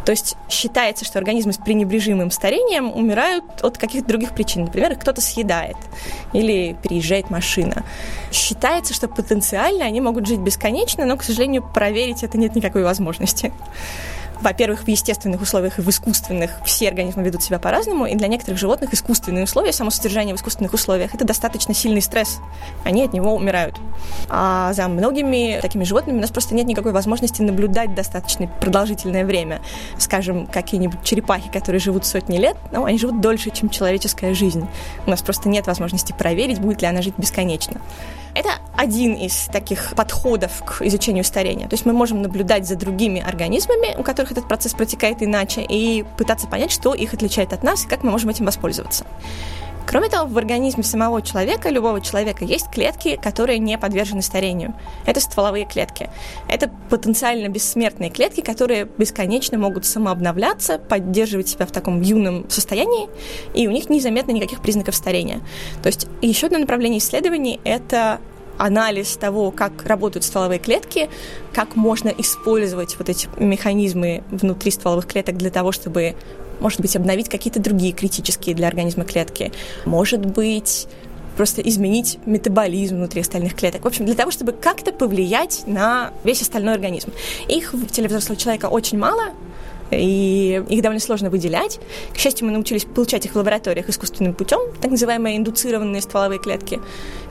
То 0.06 0.12
есть 0.12 0.38
считается, 0.50 1.04
что 1.04 1.18
организмы 1.18 1.52
с 1.52 1.58
пренебрежимым 1.58 2.30
старением 2.30 2.92
умирают 2.92 3.44
от 3.64 3.78
каких-то 3.78 4.08
других 4.08 4.34
причин. 4.34 4.66
Например, 4.66 4.96
кто-то 4.96 5.20
съедает 5.20 5.78
или 6.32 6.78
переезжает 6.82 7.32
машина. 7.32 7.84
Считается, 8.32 8.94
что 8.94 9.08
потенциально 9.08 9.84
они 9.86 10.02
могут 10.02 10.28
жить 10.28 10.40
бесконечно, 10.40 11.06
но, 11.06 11.18
к 11.18 11.24
сожалению, 11.24 11.64
проверить 11.64 12.24
это 12.24 12.38
нет 12.38 12.56
никакой 12.56 12.84
возможности 12.84 13.52
во-первых, 14.42 14.84
в 14.84 14.88
естественных 14.88 15.42
условиях 15.42 15.80
и 15.80 15.82
в 15.82 15.90
искусственных 15.90 16.52
все 16.66 16.90
организмы 16.90 17.24
ведут 17.24 17.44
себя 17.44 17.60
по-разному, 17.60 18.06
и 18.06 18.16
для 18.16 18.28
некоторых 18.28 18.60
животных 18.60 18.94
искусственные 18.94 19.44
условия, 19.44 19.72
само 19.72 19.90
содержание 19.90 20.36
в 20.36 20.40
искусственных 20.40 20.74
условиях, 20.74 21.14
это 21.14 21.26
достаточно 21.26 21.74
сильный 21.74 22.02
стресс. 22.02 22.40
Они 22.84 23.04
от 23.04 23.14
него 23.14 23.34
умирают. 23.34 23.80
А 24.30 24.74
за 24.74 24.88
многими 24.88 25.60
такими 25.62 25.84
животными 25.84 26.18
у 26.18 26.22
нас 26.22 26.32
просто 26.32 26.56
нет 26.56 26.68
никакой 26.68 26.92
возможности 26.92 27.42
наблюдать 27.42 27.96
достаточно 27.96 28.48
продолжительное 28.48 29.26
время. 29.26 29.62
Скажем, 29.98 30.48
какие-нибудь 30.48 31.04
черепахи, 31.04 31.50
которые 31.52 31.80
живут 31.80 32.06
сотни 32.06 32.38
лет, 32.38 32.58
ну, 32.72 32.86
они 32.86 32.98
живут 32.98 33.22
дольше, 33.22 33.52
чем 33.52 33.70
человеческая 33.70 34.34
жизнь. 34.34 34.68
У 35.06 35.10
нас 35.10 35.22
просто 35.22 35.50
нет 35.50 35.68
возможности 35.68 36.14
проверить, 36.18 36.60
будет 36.60 36.82
ли 36.82 36.88
она 36.88 37.02
жить 37.02 37.16
бесконечно. 37.18 37.82
Это 38.36 38.50
один 38.76 39.14
из 39.14 39.46
таких 39.46 39.94
подходов 39.96 40.62
к 40.66 40.82
изучению 40.82 41.24
старения. 41.24 41.70
То 41.70 41.74
есть 41.74 41.86
мы 41.86 41.94
можем 41.94 42.22
наблюдать 42.22 42.68
за 42.68 42.76
другими 42.76 43.22
организмами, 43.26 43.96
у 43.98 44.04
которых 44.04 44.25
которых 44.26 44.32
этот 44.32 44.48
процесс 44.48 44.74
протекает 44.74 45.22
иначе, 45.22 45.62
и 45.62 46.04
пытаться 46.18 46.48
понять, 46.48 46.72
что 46.72 46.94
их 46.94 47.14
отличает 47.14 47.54
от 47.54 47.64
нас, 47.64 47.86
и 47.86 47.88
как 47.88 48.04
мы 48.04 48.12
можем 48.12 48.30
этим 48.30 48.46
воспользоваться. 48.46 49.06
Кроме 49.88 50.10
того, 50.10 50.28
в 50.28 50.36
организме 50.40 50.84
самого 50.84 51.22
человека, 51.22 51.70
любого 51.70 52.02
человека, 52.02 52.44
есть 52.44 52.72
клетки, 52.72 53.20
которые 53.22 53.60
не 53.60 53.78
подвержены 53.78 54.24
старению. 54.24 54.74
Это 55.06 55.20
стволовые 55.20 55.66
клетки. 55.66 56.10
Это 56.50 56.72
потенциально 56.90 57.50
бессмертные 57.50 58.10
клетки, 58.10 58.42
которые 58.42 58.86
бесконечно 58.98 59.60
могут 59.60 59.86
самообновляться, 59.86 60.80
поддерживать 60.80 61.50
себя 61.50 61.68
в 61.68 61.72
таком 61.72 62.02
юном 62.02 62.50
состоянии, 62.50 63.10
и 63.54 63.68
у 63.68 63.72
них 63.72 63.90
незаметно 63.90 64.32
никаких 64.32 64.62
признаков 64.62 64.96
старения. 64.96 65.42
То 65.84 65.88
есть 65.88 66.08
еще 66.22 66.48
одно 66.48 66.58
направление 66.58 66.98
исследований– 66.98 67.60
это 67.64 68.20
анализ 68.58 69.18
того, 69.18 69.52
как 69.52 69.86
работают 69.86 70.24
стволовые 70.24 70.60
клетки, 70.60 71.10
как 71.54 71.76
можно 71.76 72.10
использовать 72.10 72.98
вот 72.98 73.10
эти 73.10 73.28
механизмы 73.38 74.24
внутри 74.30 74.72
стволовых 74.72 75.08
клеток 75.08 75.38
для 75.38 75.50
того, 75.50 75.72
чтобы 75.72 76.16
может 76.60 76.80
быть, 76.80 76.96
обновить 76.96 77.28
какие-то 77.28 77.60
другие 77.60 77.92
критические 77.92 78.56
для 78.56 78.70
организма 78.70 79.04
клетки. 79.04 79.52
Может 79.86 80.26
быть, 80.26 80.88
просто 81.36 81.62
изменить 81.62 82.18
метаболизм 82.26 82.96
внутри 82.96 83.22
остальных 83.22 83.56
клеток. 83.56 83.84
В 83.84 83.88
общем, 83.88 84.06
для 84.06 84.16
того, 84.16 84.32
чтобы 84.32 84.52
как-то 84.54 84.92
повлиять 84.92 85.64
на 85.68 86.12
весь 86.24 86.42
остальной 86.42 86.74
организм. 86.74 87.12
Их 87.48 87.74
в 87.74 87.88
теле 87.88 88.08
взрослого 88.08 88.40
человека 88.40 88.68
очень 88.68 88.98
мало, 88.98 89.34
и 89.92 90.64
их 90.68 90.82
довольно 90.82 91.02
сложно 91.02 91.30
выделять. 91.30 91.80
К 92.14 92.18
счастью, 92.18 92.48
мы 92.48 92.54
научились 92.54 92.86
получать 92.86 93.26
их 93.26 93.34
в 93.34 93.36
лабораториях 93.36 93.90
искусственным 93.90 94.34
путем, 94.34 94.60
так 94.82 94.92
называемые 94.92 95.38
индуцированные 95.38 96.02
стволовые 96.02 96.40
клетки, 96.40 96.80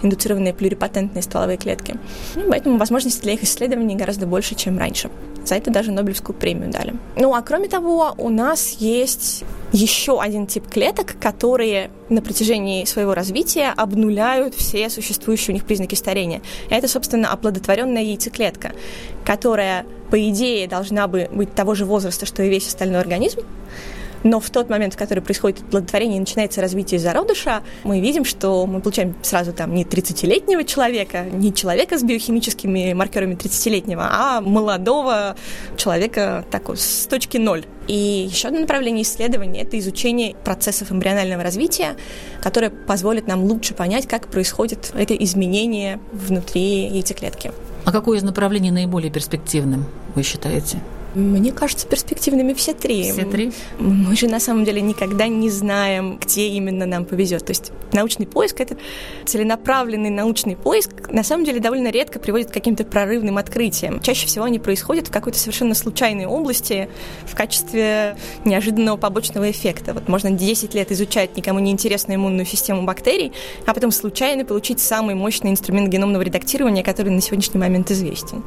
индуцированные 0.02 0.54
плюрипатентные 0.54 1.22
стволовые 1.22 1.56
клетки. 1.56 1.96
И 2.36 2.40
поэтому 2.48 2.78
возможности 2.78 3.22
для 3.22 3.32
их 3.32 3.42
исследований 3.42 3.96
гораздо 3.96 4.26
больше, 4.26 4.54
чем 4.54 4.78
раньше. 4.78 5.10
За 5.44 5.56
это 5.56 5.70
даже 5.70 5.92
Нобелевскую 5.92 6.34
премию 6.34 6.70
дали. 6.70 6.94
Ну 7.16 7.34
а 7.34 7.42
кроме 7.42 7.68
того, 7.68 8.14
у 8.16 8.30
нас 8.30 8.76
есть 8.78 9.44
еще 9.72 10.20
один 10.20 10.46
тип 10.46 10.68
клеток, 10.68 11.16
которые 11.20 11.90
на 12.08 12.22
протяжении 12.22 12.84
своего 12.84 13.12
развития 13.12 13.72
обнуляют 13.76 14.54
все 14.54 14.88
существующие 14.88 15.52
у 15.52 15.54
них 15.54 15.64
признаки 15.64 15.94
старения. 15.94 16.40
Это, 16.70 16.88
собственно, 16.88 17.30
оплодотворенная 17.30 18.02
яйцеклетка, 18.02 18.72
которая, 19.24 19.84
по 20.10 20.28
идее, 20.28 20.68
должна 20.68 21.06
бы 21.08 21.28
быть 21.32 21.54
того 21.54 21.74
же 21.74 21.84
возраста, 21.84 22.26
что 22.26 22.42
и 22.42 22.48
весь 22.48 22.66
остальной 22.66 23.00
организм, 23.00 23.40
но 24.24 24.40
в 24.40 24.50
тот 24.50 24.70
момент, 24.70 24.94
в 24.94 24.96
который 24.96 25.22
происходит 25.22 25.58
плодотворение 25.70 26.16
и 26.16 26.20
начинается 26.20 26.60
развитие 26.62 26.98
зародыша, 26.98 27.62
мы 27.84 28.00
видим, 28.00 28.24
что 28.24 28.66
мы 28.66 28.80
получаем 28.80 29.14
сразу 29.22 29.52
там 29.52 29.74
не 29.74 29.84
30-летнего 29.84 30.64
человека, 30.64 31.24
не 31.24 31.52
человека 31.52 31.98
с 31.98 32.02
биохимическими 32.02 32.94
маркерами 32.94 33.34
30-летнего, 33.34 34.08
а 34.10 34.40
молодого 34.40 35.36
человека 35.76 36.44
такой, 36.50 36.78
с 36.78 37.06
точки 37.06 37.36
ноль. 37.36 37.66
И 37.86 38.28
еще 38.30 38.48
одно 38.48 38.60
направление 38.60 39.02
исследования– 39.02 39.60
это 39.62 39.78
изучение 39.78 40.34
процессов 40.42 40.90
эмбрионального 40.90 41.42
развития, 41.42 41.96
которое 42.42 42.70
позволит 42.70 43.28
нам 43.28 43.44
лучше 43.44 43.74
понять, 43.74 44.08
как 44.08 44.28
происходит 44.28 44.90
это 44.94 45.14
изменение 45.14 46.00
внутри 46.12 46.86
яйцеклетки. 46.86 47.52
А 47.84 47.92
какое 47.92 48.18
из 48.18 48.22
направлений 48.22 48.70
наиболее 48.70 49.10
перспективным, 49.10 49.84
вы 50.14 50.22
считаете? 50.22 50.78
Мне 51.14 51.52
кажется, 51.52 51.86
перспективными 51.86 52.54
все 52.54 52.74
три. 52.74 53.12
Все 53.12 53.24
три? 53.24 53.52
Мы 53.78 54.16
же 54.16 54.28
на 54.28 54.40
самом 54.40 54.64
деле 54.64 54.80
никогда 54.80 55.28
не 55.28 55.48
знаем, 55.48 56.18
где 56.18 56.48
именно 56.48 56.86
нам 56.86 57.04
повезет. 57.04 57.46
То 57.46 57.50
есть 57.50 57.72
научный 57.92 58.26
поиск— 58.26 58.60
это 58.60 58.76
целенаправленный 59.24 60.10
научный 60.10 60.56
поиск, 60.56 61.10
на 61.10 61.22
самом 61.22 61.44
деле 61.44 61.60
довольно 61.60 61.88
редко 61.88 62.18
приводит 62.18 62.50
к 62.50 62.52
каким-то 62.54 62.84
прорывным 62.84 63.38
открытиям. 63.38 64.00
Чаще 64.00 64.26
всего 64.26 64.44
они 64.44 64.58
происходят 64.58 65.08
в 65.08 65.10
какой-то 65.12 65.38
совершенно 65.38 65.74
случайной 65.74 66.26
области 66.26 66.88
в 67.26 67.34
качестве 67.36 68.16
неожиданного 68.44 68.96
побочного 68.96 69.50
эффекта. 69.50 69.94
Вот 69.94 70.08
можно 70.08 70.30
10 70.30 70.74
лет 70.74 70.90
изучать 70.90 71.36
никому 71.36 71.60
не 71.60 71.70
интересную 71.70 72.16
иммунную 72.16 72.46
систему 72.46 72.82
бактерий, 72.82 73.32
а 73.66 73.74
потом 73.74 73.92
случайно 73.92 74.44
получить 74.44 74.80
самый 74.80 75.14
мощный 75.14 75.50
инструмент 75.50 75.88
геномного 75.88 76.22
редактирования, 76.22 76.82
который 76.82 77.10
на 77.10 77.20
сегодняшний 77.20 77.60
момент 77.60 77.90
известен. 77.90 78.42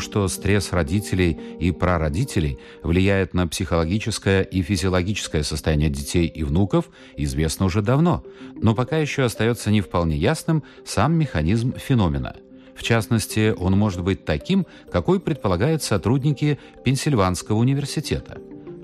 То, 0.00 0.04
что 0.04 0.28
стресс 0.28 0.72
родителей 0.72 1.38
и 1.60 1.72
прародителей 1.72 2.58
влияет 2.82 3.34
на 3.34 3.46
психологическое 3.46 4.40
и 4.40 4.62
физиологическое 4.62 5.42
состояние 5.42 5.90
детей 5.90 6.26
и 6.26 6.42
внуков, 6.42 6.88
известно 7.18 7.66
уже 7.66 7.82
давно, 7.82 8.24
но 8.54 8.74
пока 8.74 8.96
еще 8.96 9.24
остается 9.24 9.70
не 9.70 9.82
вполне 9.82 10.16
ясным 10.16 10.62
сам 10.86 11.12
механизм 11.18 11.74
феномена. 11.76 12.36
В 12.74 12.82
частности, 12.82 13.54
он 13.54 13.76
может 13.76 14.02
быть 14.02 14.24
таким, 14.24 14.66
какой 14.90 15.20
предполагают 15.20 15.82
сотрудники 15.82 16.58
Пенсильванского 16.82 17.58
университета. 17.58 18.38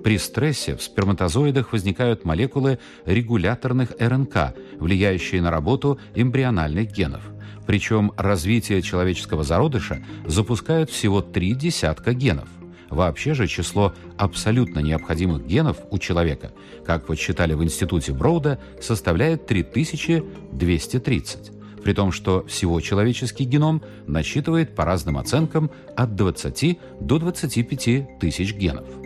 При 0.05 0.19
стрессе 0.19 0.77
в 0.77 0.83
сперматозоидах 0.83 1.73
возникают 1.73 2.27
молекулы 2.27 2.79
регуляторных 3.07 3.93
РНК, 3.99 4.55
влияющие 4.79 5.41
на 5.41 5.51
работу 5.51 5.99
эмбриональных 6.15 6.93
генов– 6.93 7.23
причем 7.67 8.13
развитие 8.17 8.81
человеческого 8.83 9.43
зародыша 9.43 10.05
запускают 10.27 10.91
всего 10.91 11.21
три 11.21 11.55
десятка 11.55 12.15
генов. 12.15 12.49
Вообще 12.89 13.35
же 13.35 13.49
число 13.49 13.93
абсолютно 14.17 14.79
необходимых 14.79 15.45
генов 15.47 15.79
у 15.91 15.99
человека, 15.99 16.53
как 16.85 17.07
подсчитали 17.07 17.55
в 17.55 17.65
институте 17.65 18.13
Броуда, 18.13 18.61
составляет 18.81 19.47
3230 19.47 21.53
при 21.83 21.93
том, 21.93 22.11
что 22.11 22.45
всего 22.47 22.81
человеческий 22.81 23.45
геном 23.45 23.83
насчитывает 24.09 24.75
по 24.75 24.85
разным 24.85 25.19
оценкам 25.19 25.71
от 25.97 26.17
20 26.17 26.79
до 27.01 27.19
25 27.21 28.19
тысяч 28.19 28.55
генов. 28.55 29.06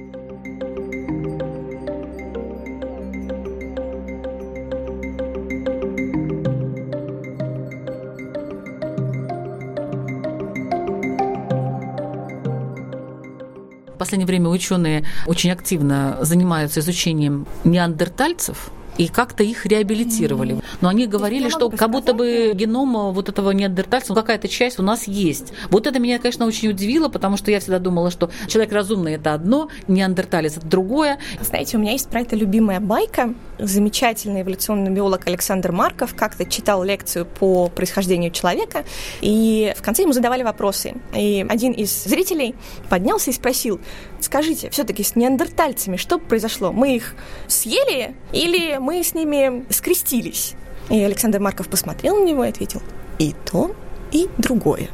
Последнее 14.01 14.27
время 14.27 14.49
ученые 14.49 15.05
очень 15.27 15.53
активно 15.53 16.17
занимаются 16.23 16.81
изучением 16.81 17.47
неандертальцев, 17.65 18.71
и 19.01 19.09
как-то 19.09 19.43
их 19.43 19.65
реабилитировали. 19.65 20.61
Но 20.83 20.91
они 20.91 21.07
говорили, 21.07 21.49
что 21.49 21.71
как 21.71 21.91
будто 21.91 22.13
бы 22.13 22.53
геном 22.55 23.15
вот 23.15 23.31
этого 23.31 23.51
неандертальца, 23.53 24.13
какая-то 24.13 24.47
часть 24.47 24.79
у 24.79 24.83
нас 24.83 25.09
есть. 25.09 25.55
Вот 25.71 25.87
это 25.87 25.99
меня, 25.99 26.19
конечно, 26.19 26.45
очень 26.45 26.69
удивило, 26.69 27.09
потому 27.09 27.39
что 27.39 27.51
я 27.51 27.61
всегда 27.61 27.79
думала, 27.79 28.11
что 28.11 28.31
человек 28.47 28.75
разумный– 28.75 29.15
это 29.15 29.33
одно, 29.33 29.71
неандерталец– 29.89 30.57
это 30.59 30.67
другое. 30.67 31.19
Знаете, 31.41 31.79
у 31.79 31.81
меня 31.81 31.93
есть 31.93 32.11
про 32.11 32.21
это 32.21 32.37
любимая 32.37 32.79
байка. 32.79 33.33
Замечательный 33.59 34.43
эволюционный 34.43 34.91
биолог 34.91 35.27
Александр 35.27 35.73
Марков 35.73 36.15
как-то 36.15 36.45
читал 36.45 36.85
лекцию 36.85 37.25
по 37.25 37.69
происхождению 37.69 38.31
человека, 38.33 38.85
и 39.23 39.73
в 39.79 39.83
конце 39.83 40.03
ему 40.03 40.13
задавали 40.13 40.43
вопросы. 40.43 40.95
И 41.17 41.47
один 41.49 41.73
из 41.73 42.05
зрителей 42.05 42.55
поднялся 42.91 43.31
и 43.31 43.33
спросил, 43.33 43.81
скажите, 44.21 44.69
все-таки 44.69 45.03
с 45.03 45.17
неандертальцами 45.17 45.97
что 45.97 46.19
произошло? 46.19 46.71
Мы 46.71 46.97
их 46.97 47.15
съели 47.47 48.15
или 48.33 48.77
мы 48.79 48.90
с 48.93 49.15
ними 49.15 49.65
скрестились? 49.71 50.55
И 50.89 51.01
Александр 51.03 51.39
Марков 51.39 51.69
посмотрел 51.69 52.17
на 52.17 52.25
него 52.25 52.45
и 52.45 52.49
ответил, 52.49 52.83
и 53.19 53.35
то, 53.45 53.75
и 54.11 54.29
другое. 54.39 54.89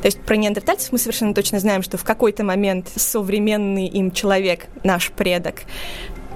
То 0.00 0.06
есть 0.06 0.20
про 0.20 0.36
неандертальцев 0.36 0.92
мы 0.92 0.98
совершенно 0.98 1.34
точно 1.34 1.60
знаем, 1.60 1.82
что 1.82 1.98
в 1.98 2.04
какой-то 2.04 2.44
момент 2.44 2.88
современный 2.94 3.86
им 3.86 4.12
человек, 4.12 4.66
наш 4.82 5.10
предок, 5.10 5.62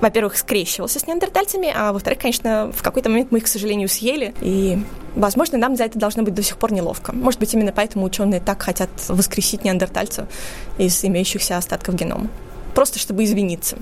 во-первых, 0.00 0.36
скрещивался 0.36 0.98
с 0.98 1.06
неандертальцами, 1.06 1.72
а 1.74 1.92
во-вторых, 1.92 2.18
конечно, 2.18 2.70
в 2.74 2.82
какой-то 2.82 3.08
момент 3.08 3.30
мы 3.30 3.38
их, 3.38 3.44
к 3.44 3.48
сожалению, 3.48 3.88
съели, 3.88 4.34
и, 4.42 4.78
возможно, 5.14 5.56
нам 5.56 5.76
за 5.76 5.84
это 5.84 5.98
должно 5.98 6.24
быть 6.24 6.34
до 6.34 6.42
сих 6.42 6.58
пор 6.58 6.72
неловко. 6.72 7.14
Может 7.14 7.40
быть, 7.40 7.54
именно 7.54 7.72
поэтому 7.72 8.04
ученые 8.04 8.40
так 8.40 8.60
хотят 8.62 8.90
воскресить 9.08 9.64
неандертальца 9.64 10.26
из 10.76 11.02
имеющихся 11.04 11.56
остатков 11.56 11.94
генома. 11.94 12.28
Просто 12.74 12.98
чтобы 12.98 13.24
извиниться. 13.24 13.78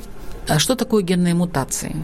А 0.49 0.59
что 0.59 0.77
такое 0.77 1.03
генные 1.03 1.35
мутации? 1.35 1.97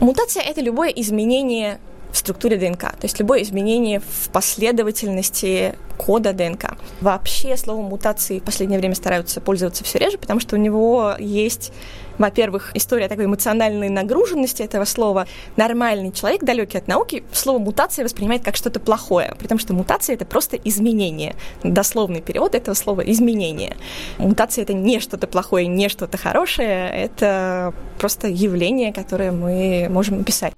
Мутация– 0.00 0.42
это 0.44 0.60
любое 0.60 0.90
изменение 0.90 1.78
в 2.12 2.18
структуре 2.18 2.56
ДНК, 2.56 2.92
то 2.92 3.02
есть 3.02 3.18
любое 3.18 3.42
изменение 3.42 4.00
в 4.00 4.28
последовательности 4.30 5.74
кода 5.96 6.32
ДНК. 6.32 6.76
Вообще 7.00 7.56
словом 7.56 7.86
мутации 7.86 8.38
в 8.38 8.44
последнее 8.44 8.78
время 8.78 8.94
стараются 8.94 9.40
пользоваться 9.40 9.82
все 9.82 9.98
реже, 9.98 10.18
потому 10.18 10.38
что 10.38 10.54
у 10.54 10.58
него 10.58 11.14
есть 11.18 11.72
во-первых, 12.18 12.70
история 12.74 13.08
такой 13.08 13.26
эмоциональной 13.26 13.88
нагруженности 13.88 14.62
этого 14.62 14.84
слова. 14.84 15.26
Нормальный 15.56 16.12
человек, 16.12 16.42
далекий 16.42 16.78
от 16.78 16.88
науки, 16.88 17.24
слово 17.32 17.58
мутация 17.58 18.04
воспринимает 18.04 18.44
как 18.44 18.56
что-то 18.56 18.80
плохое, 18.80 19.34
потому 19.38 19.58
что 19.58 19.74
мутация 19.74 20.14
это 20.14 20.24
просто 20.24 20.56
изменение. 20.56 21.34
Дословный 21.62 22.20
перевод 22.20 22.54
этого 22.54 22.74
слова 22.74 23.00
изменение. 23.00 23.76
Мутация 24.18 24.62
это 24.62 24.74
не 24.74 25.00
что-то 25.00 25.26
плохое, 25.26 25.66
не 25.66 25.88
что-то 25.88 26.18
хорошее, 26.18 26.90
это 26.90 27.74
просто 27.98 28.28
явление, 28.28 28.92
которое 28.92 29.32
мы 29.32 29.88
можем 29.90 30.20
описать. 30.20 30.54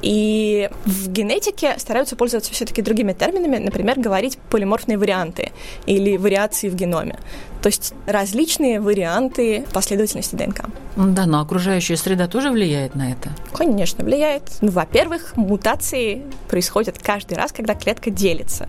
И 0.00 0.70
в 0.84 1.08
генетике 1.10 1.74
стараются 1.78 2.14
пользоваться 2.14 2.52
все-таки 2.52 2.82
другими 2.82 3.12
терминами, 3.12 3.58
например, 3.58 3.98
говорить 3.98 4.38
полиморфные 4.50 4.96
варианты 4.96 5.50
или 5.86 6.16
вариации 6.16 6.68
в 6.68 6.74
геноме. 6.74 7.18
То 7.62 7.68
есть 7.68 7.94
различные 8.06 8.80
варианты 8.80 9.64
последовательности 9.72 10.36
ДНК. 10.36 10.66
Да, 10.96 11.26
но 11.26 11.40
окружающая 11.40 11.96
среда 11.96 12.28
тоже 12.28 12.50
влияет 12.50 12.94
на 12.94 13.12
это? 13.12 13.30
Конечно, 13.52 14.04
влияет. 14.04 14.44
Ну, 14.60 14.70
во-первых, 14.70 15.36
мутации 15.36 16.22
происходят 16.48 16.98
каждый 16.98 17.34
раз, 17.36 17.52
когда 17.52 17.74
клетка 17.74 18.10
делится. 18.10 18.68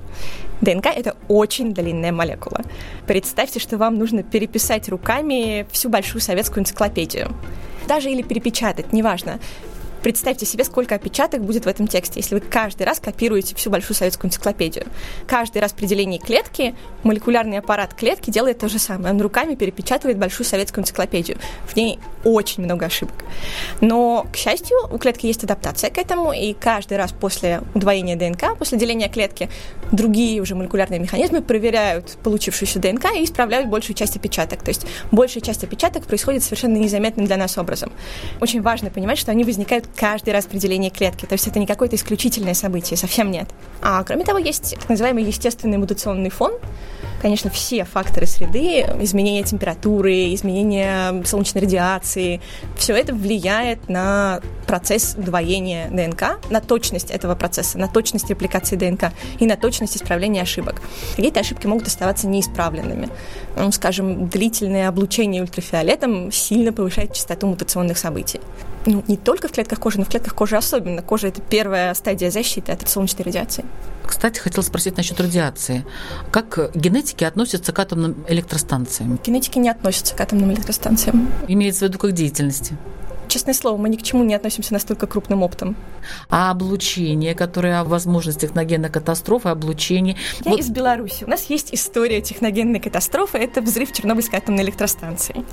ДНК– 0.61 0.85
это 0.95 1.15
очень 1.27 1.73
длинная 1.73 2.11
молекула. 2.11 2.61
Представьте, 3.07 3.59
что 3.59 3.77
вам 3.77 3.97
нужно 3.97 4.23
переписать 4.23 4.89
руками 4.89 5.65
всю 5.71 5.89
большую 5.89 6.21
советскую 6.21 6.61
энциклопедию 6.61 7.33
даже 7.89 8.11
или 8.11 8.21
перепечатать, 8.21 8.93
неважно. 8.93 9.39
Представьте 10.01 10.45
себе, 10.45 10.63
сколько 10.63 10.95
опечаток 10.95 11.43
будет 11.43 11.65
в 11.65 11.67
этом 11.67 11.87
тексте, 11.87 12.19
если 12.19 12.35
вы 12.35 12.41
каждый 12.41 12.83
раз 12.83 12.99
копируете 12.99 13.55
всю 13.55 13.69
большую 13.69 13.95
советскую 13.95 14.29
энциклопедию. 14.29 14.85
Каждый 15.27 15.61
раз 15.61 15.73
при 15.73 15.85
делении 15.85 16.17
клетки 16.17 16.75
молекулярный 17.03 17.59
аппарат 17.59 17.93
клетки 17.93 18.29
делает 18.29 18.59
то 18.59 18.69
же 18.69 18.79
самое. 18.79 19.13
Он 19.13 19.21
руками 19.21 19.55
перепечатывает 19.55 20.17
большую 20.17 20.45
советскую 20.47 20.83
энциклопедию. 20.83 21.37
В 21.67 21.75
ней 21.75 21.99
очень 22.23 22.63
много 22.63 22.85
ошибок. 22.85 23.15
Но, 23.81 24.25
к 24.31 24.37
счастью, 24.37 24.77
у 24.91 24.97
клетки 24.97 25.25
есть 25.25 25.43
адаптация 25.43 25.89
к 25.89 25.97
этому, 25.97 26.31
и 26.31 26.53
каждый 26.53 26.97
раз 26.97 27.11
после 27.11 27.61
удвоения 27.73 28.15
ДНК, 28.15 28.57
после 28.57 28.77
деления 28.77 29.09
клетки, 29.09 29.49
другие 29.91 30.41
уже 30.41 30.55
молекулярные 30.55 30.99
механизмы 30.99 31.41
проверяют 31.41 32.17
получившуюся 32.23 32.79
ДНК 32.79 33.05
и 33.15 33.23
исправляют 33.23 33.67
большую 33.67 33.95
часть 33.95 34.15
опечаток. 34.15 34.63
То 34.63 34.69
есть 34.69 34.85
большая 35.11 35.41
часть 35.41 35.63
опечаток 35.63 36.05
происходит 36.05 36.43
совершенно 36.43 36.77
незаметным 36.77 37.25
для 37.25 37.37
нас 37.37 37.57
образом. 37.57 37.91
Очень 38.39 38.61
важно 38.61 38.89
понимать, 38.89 39.17
что 39.17 39.31
они 39.31 39.43
возникают 39.43 39.88
каждый 39.95 40.33
делении 40.59 40.89
клетки. 40.89 41.25
То 41.25 41.33
есть 41.33 41.47
это 41.47 41.59
не 41.59 41.65
какое-то 41.65 41.95
исключительное 41.95 42.53
событие, 42.53 42.97
совсем 42.97 43.31
нет. 43.31 43.47
А 43.81 44.03
кроме 44.03 44.25
того, 44.25 44.39
есть 44.39 44.75
так 44.79 44.89
называемый 44.89 45.23
естественный 45.23 45.77
мутационный 45.77 46.29
фон. 46.29 46.53
Конечно, 47.21 47.49
все 47.49 47.83
факторы 47.83 48.25
среды, 48.25 48.79
изменение 49.01 49.43
температуры, 49.43 50.33
изменение 50.33 51.25
солнечной 51.25 51.63
радиации, 51.63 52.39
все 52.77 52.95
это 52.95 53.13
влияет 53.13 53.89
на 53.89 54.39
процесс 54.65 55.15
удвоения 55.17 55.89
ДНК, 55.89 56.39
на 56.49 56.61
точность 56.61 57.11
этого 57.11 57.35
процесса, 57.35 57.77
на 57.77 57.89
точность 57.89 58.29
репликации 58.29 58.77
ДНК 58.77 59.11
и 59.37 59.45
на 59.45 59.57
точность 59.57 59.97
исправления 59.97 60.41
ошибок. 60.41 60.81
Какие-то 61.17 61.41
ошибки 61.41 61.67
могут 61.67 61.87
оставаться 61.87 62.25
неисправленными. 62.27 63.09
Ну, 63.57 63.69
скажем, 63.73 64.29
длительное 64.29 64.87
облучение 64.87 65.41
ультрафиолетом 65.41 66.31
сильно 66.31 66.71
повышает 66.71 67.13
частоту 67.13 67.47
мутационных 67.47 67.97
событий 67.97 68.39
ну, 68.85 69.03
не 69.07 69.17
только 69.17 69.47
в 69.47 69.51
клетках 69.51 69.79
кожи, 69.79 69.97
но 69.99 70.05
в 70.05 70.09
клетках 70.09 70.33
кожи 70.33 70.55
особенно. 70.57 71.01
Кожа– 71.01 71.27
это 71.29 71.41
первая 71.41 71.93
стадия 71.93 72.31
защиты 72.31 72.71
от 72.71 72.87
солнечной 72.87 73.25
радиации. 73.25 73.65
Кстати, 74.05 74.39
хотела 74.39 74.63
спросить 74.63 74.97
насчет 74.97 75.19
радиации. 75.19 75.85
Как 76.31 76.75
генетики 76.75 77.23
относятся 77.23 77.71
к 77.71 77.79
атомным 77.79 78.25
электростанциям? 78.27 79.19
Генетики 79.23 79.59
не 79.59 79.69
относятся 79.69 80.15
к 80.15 80.21
атомным 80.21 80.51
электростанциям. 80.51 81.29
Имеется 81.47 81.85
в 81.85 81.89
виду 81.89 81.99
как 81.99 82.13
деятельности? 82.13 82.75
Честное 83.29 83.53
слово, 83.53 83.77
мы 83.77 83.89
ни 83.89 83.95
к 83.95 84.03
чему 84.03 84.23
не 84.23 84.35
относимся 84.35 84.73
настолько 84.73 85.07
крупным 85.07 85.43
оптом. 85.43 85.75
А 86.29 86.51
облучение, 86.51 87.35
которое 87.35 87.79
о 87.79 87.83
возможности 87.83 88.41
техногенной 88.41 88.89
катастрофы, 88.89 89.49
облучение... 89.49 90.17
Я 90.43 90.51
вот... 90.51 90.59
из 90.59 90.69
Беларуси. 90.69 91.23
У 91.23 91.29
нас 91.29 91.45
есть 91.49 91.73
история 91.73 92.21
техногенной 92.21 92.79
катастрофы. 92.79 93.37
Это 93.37 93.61
взрыв 93.61 93.91
Чернобыльской 93.91 94.39
атомной 94.39 94.63
электростанции. 94.63 95.45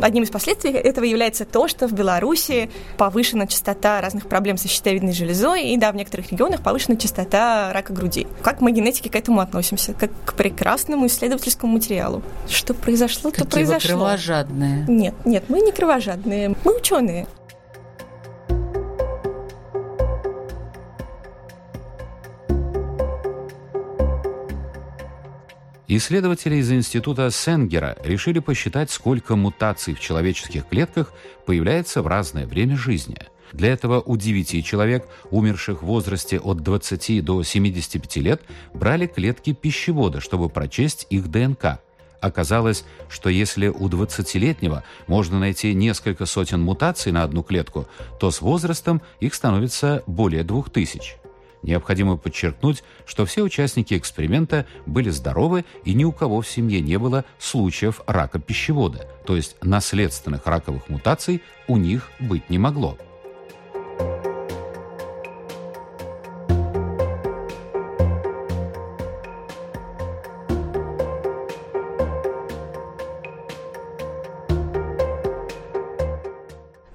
Одним 0.00 0.22
из 0.22 0.30
последствий 0.30 0.70
этого 0.70 1.04
является 1.04 1.44
то, 1.44 1.68
что 1.68 1.88
в 1.88 1.92
Беларуси 1.92 2.70
повышена 2.96 3.46
частота 3.46 4.00
разных 4.00 4.28
проблем 4.28 4.56
со 4.56 4.68
щитовидной 4.68 5.12
железой, 5.12 5.70
и 5.70 5.76
да, 5.76 5.92
в 5.92 5.96
некоторых 5.96 6.30
регионах 6.30 6.62
повышена 6.62 6.96
частота 6.96 7.72
рака 7.72 7.92
груди. 7.92 8.26
Как 8.42 8.60
мы, 8.60 8.72
генетики, 8.72 9.08
к 9.08 9.16
этому 9.16 9.40
относимся? 9.40 9.94
Как 9.94 10.10
к 10.24 10.34
прекрасному 10.34 11.06
исследовательскому 11.06 11.72
материалу. 11.72 12.22
Что 12.48 12.74
произошло, 12.74 13.30
Какие 13.30 13.44
то 13.44 13.50
произошло. 13.50 13.94
Вы 13.94 13.98
кровожадные. 13.98 14.84
Нет, 14.86 15.14
нет, 15.24 15.44
мы 15.48 15.60
не 15.60 15.72
кровожадные. 15.72 16.54
Мы 16.64 16.76
ученые 16.76 17.07
стороны. 17.08 17.26
Исследователи 25.90 26.56
из 26.56 26.70
института 26.70 27.30
Сенгера 27.30 27.96
решили 28.04 28.40
посчитать, 28.40 28.90
сколько 28.90 29.36
мутаций 29.36 29.94
в 29.94 30.00
человеческих 30.00 30.68
клетках 30.68 31.14
появляется 31.46 32.02
в 32.02 32.06
разное 32.06 32.46
время 32.46 32.76
жизни. 32.76 33.16
Для 33.52 33.72
этого 33.72 34.02
у 34.02 34.18
9 34.18 34.64
человек, 34.66 35.08
умерших 35.30 35.82
в 35.82 35.86
возрасте 35.86 36.38
от 36.38 36.58
20 36.58 37.24
до 37.24 37.42
75 37.42 38.16
лет, 38.16 38.42
брали 38.74 39.06
клетки 39.06 39.54
пищевода, 39.54 40.20
чтобы 40.20 40.50
прочесть 40.50 41.06
их 41.08 41.28
ДНК– 41.30 41.80
Оказалось, 42.20 42.84
что 43.08 43.28
если 43.28 43.68
у 43.68 43.88
20-летнего 43.88 44.82
можно 45.06 45.38
найти 45.38 45.74
несколько 45.74 46.26
сотен 46.26 46.60
мутаций 46.60 47.12
на 47.12 47.22
одну 47.22 47.42
клетку, 47.42 47.86
то 48.18 48.30
с 48.30 48.40
возрастом 48.40 49.02
их 49.20 49.34
становится 49.34 50.02
более 50.06 50.42
2000. 50.42 51.16
Необходимо 51.62 52.16
подчеркнуть, 52.16 52.84
что 53.04 53.24
все 53.26 53.42
участники 53.42 53.94
эксперимента 53.94 54.66
были 54.86 55.10
здоровы 55.10 55.64
и 55.84 55.94
ни 55.94 56.04
у 56.04 56.12
кого 56.12 56.40
в 56.40 56.48
семье 56.48 56.80
не 56.80 56.98
было 56.98 57.24
случаев 57.38 58.00
рака 58.06 58.38
пищевода, 58.38 59.08
то 59.26 59.36
есть 59.36 59.56
наследственных 59.62 60.46
раковых 60.46 60.88
мутаций 60.88 61.42
у 61.66 61.76
них 61.76 62.10
быть 62.20 62.48
не 62.48 62.58
могло. 62.58 62.96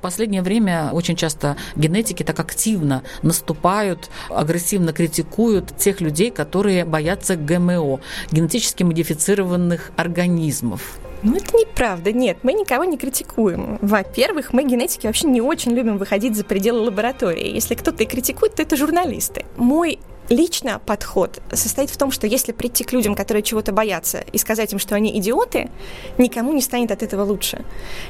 Последнее 0.04 0.44
время 0.44 0.92
очень 0.92 1.16
часто 1.16 1.58
генетики 1.76 2.22
так 2.22 2.40
активно 2.40 3.02
наступают, 3.24 4.12
агрессивно 4.30 4.94
критикуют 4.94 5.76
тех 5.78 6.02
людей, 6.02 6.30
которые 6.30 6.86
боятся 6.86 7.36
ГМО, 7.36 8.02
генетически 8.32 8.84
модифицированных 8.84 9.92
организмов. 9.96 11.00
Ну, 11.24 11.38
это 11.38 11.56
неправда. 11.56 12.12
Нет, 12.12 12.40
мы 12.44 12.52
никого 12.52 12.84
не 12.84 12.98
критикуем. 12.98 13.80
Во-первых, 13.82 14.52
мы, 14.52 14.66
генетики, 14.66 15.08
вообще 15.08 15.28
не 15.28 15.42
очень 15.42 15.72
любим 15.72 15.98
выходить 15.98 16.36
за 16.36 16.44
пределы 16.44 16.82
лаборатории. 16.82 17.50
Если 17.50 17.76
кто-то 17.76 18.04
и 18.04 18.06
критикует, 18.06 18.56
то 18.56 18.62
это 18.62 18.76
журналисты. 18.76 19.46
Мой 19.56 20.00
Лично 20.34 20.80
подход 20.80 21.44
состоит 21.52 21.92
в 21.92 21.98
том, 21.98 22.10
что 22.10 22.26
если 22.26 22.54
прийти 22.54 22.84
к 22.84 22.92
людям, 22.92 23.14
которые 23.14 23.44
чего-то 23.44 23.72
боятся, 23.72 24.24
и 24.32 24.40
сказать 24.40 24.74
им, 24.74 24.80
что 24.80 24.96
они 24.96 25.16
идиоты, 25.20 25.70
никому 26.18 26.54
не 26.54 26.62
станет 26.62 26.90
от 26.90 27.04
этого 27.04 27.24
лучше. 27.24 27.64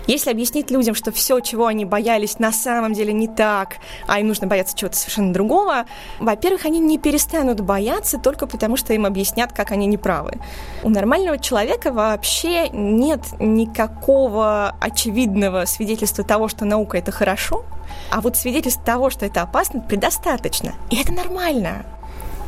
Если 0.07 0.31
объяснить 0.31 0.71
людям, 0.71 0.95
что 0.95 1.11
все, 1.11 1.41
чего 1.41 1.65
они 1.65 1.83
боялись, 1.83 2.39
на 2.39 2.53
самом 2.53 2.93
деле 2.93 3.11
не 3.11 3.27
так, 3.27 3.75
а 4.07 4.21
им 4.21 4.29
нужно 4.29 4.47
бояться 4.47 4.73
чего-то 4.73 4.95
совершенно 4.95 5.33
другого, 5.33 5.85
во-первых, 6.21 6.63
они 6.63 6.79
не 6.79 6.97
перестанут 6.97 7.59
бояться 7.59 8.17
только 8.17 8.47
потому, 8.47 8.77
что 8.77 8.93
им 8.93 9.05
объяснят, 9.05 9.51
как 9.51 9.71
они 9.71 9.85
неправы. 9.85 10.39
У 10.81 10.89
нормального 10.89 11.37
человека 11.37 11.91
вообще 11.91 12.69
нет 12.69 13.19
никакого 13.39 14.77
очевидного 14.79 15.65
свидетельства 15.65 16.23
того, 16.23 16.47
что 16.47 16.63
наука 16.63 16.97
это 16.97 17.11
хорошо, 17.11 17.65
а 18.09 18.21
вот 18.21 18.37
свидетельств 18.37 18.81
того, 18.85 19.09
что 19.09 19.25
это 19.25 19.41
опасно, 19.41 19.81
предостаточно. 19.81 20.71
И 20.89 20.95
это 20.95 21.11
нормально. 21.11 21.83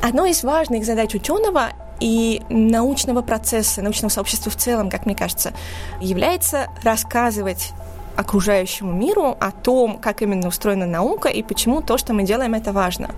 Одной 0.05 0.29
из 0.29 0.43
важных 0.43 0.85
задач 0.85 1.15
ученого 1.15 1.69
и 1.99 2.43
научного 2.49 3.23
процесса, 3.23 3.81
научного 3.81 4.11
сообщества 4.11 4.51
в 4.51 4.55
целом, 4.55 4.91
как 4.91 5.07
мне 5.07 5.15
кажется, 5.15 5.51
является 5.99 6.67
рассказывать 6.83 7.73
окружающему 8.15 8.93
миру 8.93 9.35
о 9.39 9.49
том, 9.51 9.97
как 9.97 10.21
именно 10.21 10.47
устроена 10.47 10.85
наука 10.85 11.29
и 11.29 11.41
почему 11.41 11.81
то, 11.81 11.97
что 11.97 12.13
мы 12.13 12.21
делаем, 12.21 12.53
это 12.53 12.71
важно. 12.71 13.15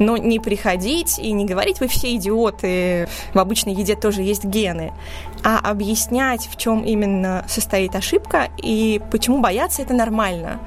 Но 0.00 0.16
не 0.16 0.40
приходить 0.40 1.20
и 1.20 1.30
не 1.30 1.44
говорить, 1.44 1.78
вы 1.78 1.86
все 1.86 2.16
идиоты, 2.16 3.08
в 3.32 3.38
обычной 3.38 3.74
еде 3.74 3.94
тоже 3.94 4.22
есть 4.22 4.44
гены, 4.44 4.92
а 5.44 5.60
объяснять, 5.60 6.48
в 6.48 6.56
чем 6.56 6.82
именно 6.82 7.44
состоит 7.46 7.94
ошибка 7.94 8.48
и 8.58 9.00
почему 9.12 9.40
бояться 9.40 9.80
это 9.80 9.94
нормально. 9.94 10.58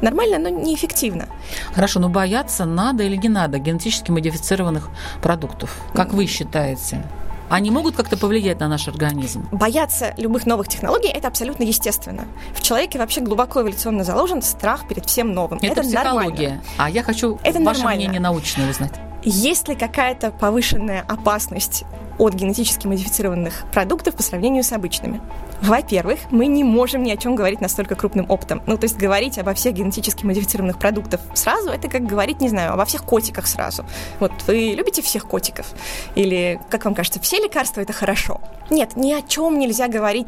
Нормально, 0.00 0.38
но 0.38 0.48
неэффективно. 0.48 1.26
Хорошо, 1.74 2.00
но 2.00 2.08
бояться 2.08 2.64
надо 2.64 3.02
или 3.02 3.16
не 3.16 3.28
надо 3.28 3.58
генетически 3.58 4.10
модифицированных 4.10 4.90
продуктов? 5.22 5.76
Как 5.94 6.12
вы 6.12 6.26
считаете? 6.26 7.04
Они 7.48 7.70
могут 7.70 7.96
как-то 7.96 8.18
повлиять 8.18 8.60
на 8.60 8.68
наш 8.68 8.88
организм? 8.88 9.48
Бояться 9.52 10.12
любых 10.18 10.44
новых 10.44 10.68
технологий– 10.68 11.08
это 11.14 11.28
абсолютно 11.28 11.64
естественно. 11.64 12.26
В 12.54 12.62
человеке 12.62 12.98
вообще 12.98 13.22
глубоко 13.22 13.62
эволюционно 13.62 14.04
заложен 14.04 14.42
страх 14.42 14.86
перед 14.86 15.06
всем 15.06 15.32
новым. 15.32 15.58
Это, 15.62 15.80
это 15.80 15.82
психология. 15.82 16.48
Нормально. 16.48 16.62
А 16.76 16.90
я 16.90 17.02
хочу 17.02 17.38
это 17.42 17.58
ваше 17.60 17.78
нормально. 17.80 18.00
мнение 18.02 18.20
научное 18.20 18.68
узнать. 18.68 18.92
Есть 19.24 19.68
ли 19.68 19.74
какая-то 19.74 20.30
повышенная 20.30 21.04
опасность 21.08 21.84
от 22.18 22.34
генетически 22.34 22.86
модифицированных 22.86 23.64
продуктов 23.72 24.14
по 24.14 24.22
сравнению 24.22 24.62
с 24.62 24.72
обычными? 24.72 25.20
Во-первых, 25.62 26.20
мы 26.30 26.46
не 26.46 26.64
можем 26.64 27.02
ни 27.02 27.10
о 27.10 27.16
чем 27.16 27.34
говорить 27.34 27.60
настолько 27.60 27.94
крупным 27.94 28.26
оптом. 28.28 28.62
Ну, 28.66 28.76
то 28.76 28.84
есть 28.84 28.96
говорить 28.96 29.38
обо 29.38 29.54
всех 29.54 29.74
генетически 29.74 30.24
модифицированных 30.24 30.78
продуктах 30.78 31.20
сразу, 31.34 31.70
это 31.70 31.88
как 31.88 32.06
говорить, 32.06 32.40
не 32.40 32.48
знаю, 32.48 32.72
обо 32.72 32.84
всех 32.84 33.04
котиках 33.04 33.46
сразу. 33.46 33.84
Вот 34.20 34.32
вы 34.46 34.74
любите 34.76 35.02
всех 35.02 35.26
котиков? 35.26 35.66
Или, 36.14 36.60
как 36.70 36.84
вам 36.84 36.94
кажется, 36.94 37.20
все 37.20 37.38
лекарства 37.38 37.80
это 37.80 37.92
хорошо? 37.92 38.40
Нет, 38.70 38.96
ни 38.96 39.12
о 39.12 39.22
чем 39.22 39.58
нельзя 39.58 39.88
говорить 39.88 40.26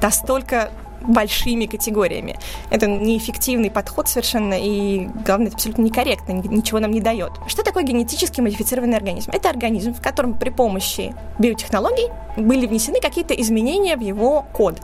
настолько 0.00 0.70
большими 1.02 1.66
категориями. 1.66 2.38
Это 2.70 2.86
неэффективный 2.86 3.70
подход 3.70 4.08
совершенно, 4.08 4.54
и 4.54 5.08
главное, 5.26 5.48
это 5.48 5.56
абсолютно 5.56 5.82
некорректно, 5.82 6.32
ничего 6.32 6.78
нам 6.80 6.90
не 6.90 7.00
дает. 7.00 7.32
Что 7.46 7.62
такое 7.62 7.82
генетически 7.82 8.40
модифицированный 8.40 8.96
организм? 8.96 9.30
Это 9.32 9.50
организм, 9.50 9.94
в 9.94 10.02
котором 10.02 10.34
при 10.34 10.50
помощи 10.50 11.14
биотехнологий 11.38 12.08
были 12.36 12.66
внесены 12.66 13.00
какие-то 13.00 13.34
изменения 13.34 13.96
в 13.96 14.00
его 14.00 14.44
код. 14.52 14.80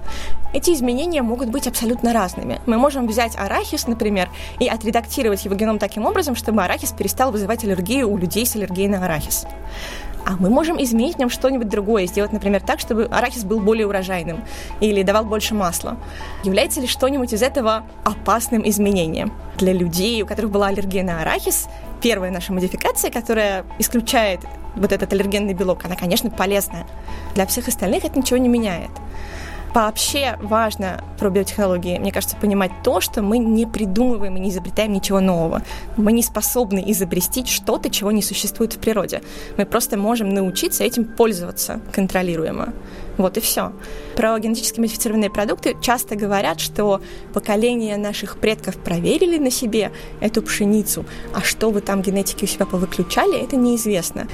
Эти 0.52 0.70
изменения 0.70 1.22
могут 1.22 1.48
быть 1.50 1.66
абсолютно 1.66 2.12
разными. 2.12 2.60
Мы 2.66 2.78
можем 2.78 3.06
взять 3.06 3.36
арахис, 3.36 3.86
например, 3.86 4.30
и 4.60 4.66
отредактировать 4.66 5.44
его 5.44 5.54
геном 5.54 5.78
таким 5.78 6.06
образом, 6.06 6.34
чтобы 6.34 6.62
арахис 6.62 6.92
перестал 6.92 7.32
вызывать 7.32 7.64
аллергию 7.64 8.08
у 8.10 8.16
людей 8.16 8.46
с 8.46 8.56
аллергией 8.56 8.88
на 8.88 9.04
арахис. 9.04 9.46
А 10.24 10.36
мы 10.38 10.50
можем 10.50 10.82
изменить 10.82 11.16
в 11.16 11.18
нем 11.18 11.30
что-нибудь 11.30 11.68
другое, 11.68 12.06
сделать, 12.06 12.32
например, 12.32 12.60
так, 12.60 12.80
чтобы 12.80 13.04
арахис 13.04 13.44
был 13.44 13.60
более 13.60 13.86
урожайным 13.86 14.44
или 14.80 15.02
давал 15.02 15.24
больше 15.24 15.54
масла. 15.54 15.96
Является 16.44 16.80
ли 16.80 16.86
что-нибудь 16.86 17.32
из 17.32 17.42
этого 17.42 17.84
опасным 18.04 18.68
изменением? 18.68 19.32
Для 19.56 19.72
людей, 19.72 20.22
у 20.22 20.26
которых 20.26 20.50
была 20.50 20.68
аллергия 20.68 21.02
на 21.02 21.22
арахис, 21.22 21.68
первая 22.02 22.30
наша 22.30 22.52
модификация, 22.52 23.10
которая 23.10 23.64
исключает 23.78 24.40
вот 24.76 24.92
этот 24.92 25.12
аллергенный 25.12 25.54
белок, 25.54 25.84
она, 25.84 25.96
конечно, 25.96 26.30
полезная. 26.30 26.86
Для 27.34 27.46
всех 27.46 27.68
остальных 27.68 28.04
это 28.04 28.18
ничего 28.18 28.38
не 28.38 28.48
меняет. 28.48 28.90
Вообще 29.74 30.36
важно 30.40 31.04
про 31.18 31.30
биотехнологии, 31.30 31.98
мне 31.98 32.10
кажется, 32.10 32.36
понимать 32.36 32.70
то, 32.82 33.00
что 33.00 33.22
мы 33.22 33.38
не 33.38 33.66
придумываем 33.66 34.36
и 34.36 34.40
не 34.40 34.50
изобретаем 34.50 34.92
ничего 34.92 35.20
нового. 35.20 35.62
Мы 35.96 36.12
не 36.12 36.22
способны 36.22 36.82
изобрести 36.86 37.44
что-то, 37.44 37.90
чего 37.90 38.10
не 38.10 38.22
существует 38.22 38.74
в 38.74 38.78
природе. 38.78 39.22
Мы 39.56 39.66
просто 39.66 39.96
можем 39.96 40.30
научиться 40.30 40.84
этим 40.84 41.04
пользоваться 41.04 41.80
контролируемо. 41.92 42.72
Вот 43.18 43.36
и 43.36 43.40
все. 43.40 43.72
Про 44.16 44.38
генетически 44.38 44.80
модифицированные 44.80 45.30
продукты 45.30 45.76
часто 45.82 46.14
говорят, 46.14 46.60
что 46.60 47.00
поколения 47.34 47.96
наших 47.96 48.38
предков 48.38 48.76
проверили 48.76 49.38
на 49.38 49.50
себе 49.50 49.92
эту 50.20 50.40
пшеницу, 50.40 51.04
а 51.34 51.42
что 51.42 51.70
вы 51.70 51.80
там 51.80 52.00
генетики 52.00 52.44
у 52.44 52.46
себя 52.46 52.64
повыключали, 52.64 53.42
это 53.42 53.56
неизвестно. 53.56 54.28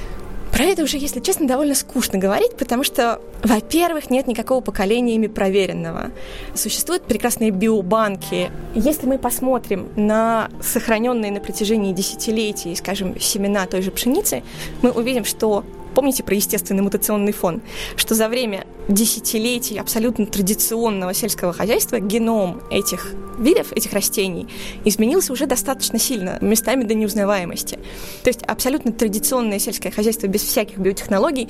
Про 0.55 0.63
это 0.63 0.83
уже, 0.83 0.95
если 0.95 1.19
честно, 1.19 1.49
довольно 1.49 1.75
скучно 1.75 2.17
говорить, 2.17 2.55
потому 2.55 2.85
что, 2.85 3.19
во-первых, 3.43 4.09
нет 4.09 4.25
никакого 4.25 4.61
поколения 4.61 5.15
ими 5.15 5.27
проверенного. 5.27 6.11
Существуют 6.53 7.03
прекрасные 7.03 7.51
биобанки. 7.51 8.49
Если 8.73 9.05
мы 9.05 9.17
посмотрим 9.19 9.89
на 9.97 10.49
сохраненные 10.61 11.33
на 11.33 11.41
протяжении 11.41 11.91
десятилетий, 11.91 12.73
скажем, 12.77 13.19
семена 13.19 13.65
той 13.65 13.81
же 13.81 13.91
пшеницы, 13.91 14.43
мы 14.81 14.91
увидим, 14.91 15.25
что 15.25 15.65
Помните 15.95 16.23
про 16.23 16.35
естественный 16.35 16.83
мутационный 16.83 17.31
фон? 17.31 17.61
Что 17.95 18.15
за 18.15 18.27
время 18.27 18.67
десятилетий 18.87 19.77
абсолютно 19.77 20.25
традиционного 20.25 21.13
сельского 21.13 21.53
хозяйства 21.53 21.99
геном 21.99 22.61
этих 22.69 23.13
видов, 23.39 23.71
этих 23.73 23.93
растений, 23.93 24.47
изменился 24.85 25.33
уже 25.33 25.45
достаточно 25.45 25.99
сильно, 25.99 26.37
местами 26.41 26.83
до 26.83 26.93
неузнаваемости. 26.93 27.79
То 28.23 28.29
есть 28.29 28.43
абсолютно 28.43 28.91
традиционное 28.91 29.59
сельское 29.59 29.91
хозяйство 29.91 30.27
без 30.27 30.43
всяких 30.43 30.77
биотехнологий 30.77 31.49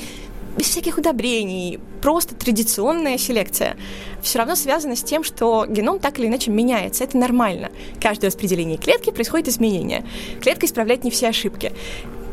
без 0.58 0.68
всяких 0.68 0.98
удобрений, 0.98 1.80
просто 2.02 2.36
традиционная 2.36 3.18
селекция, 3.18 3.76
все 4.22 4.40
равно 4.40 4.56
связано 4.56 4.96
с 4.96 5.04
тем, 5.04 5.24
что 5.24 5.66
геном 5.68 6.00
так 6.00 6.18
или 6.20 6.28
иначе 6.28 6.50
меняется. 6.52 7.04
Это 7.04 7.18
нормально. 7.18 7.72
Каждое 8.02 8.28
распределение 8.28 8.78
клетки 8.78 9.12
происходит 9.12 9.50
изменение. 9.50 10.06
Клетка 10.42 10.66
исправляет 10.66 11.04
не 11.04 11.12
все 11.12 11.28
ошибки. 11.28 11.74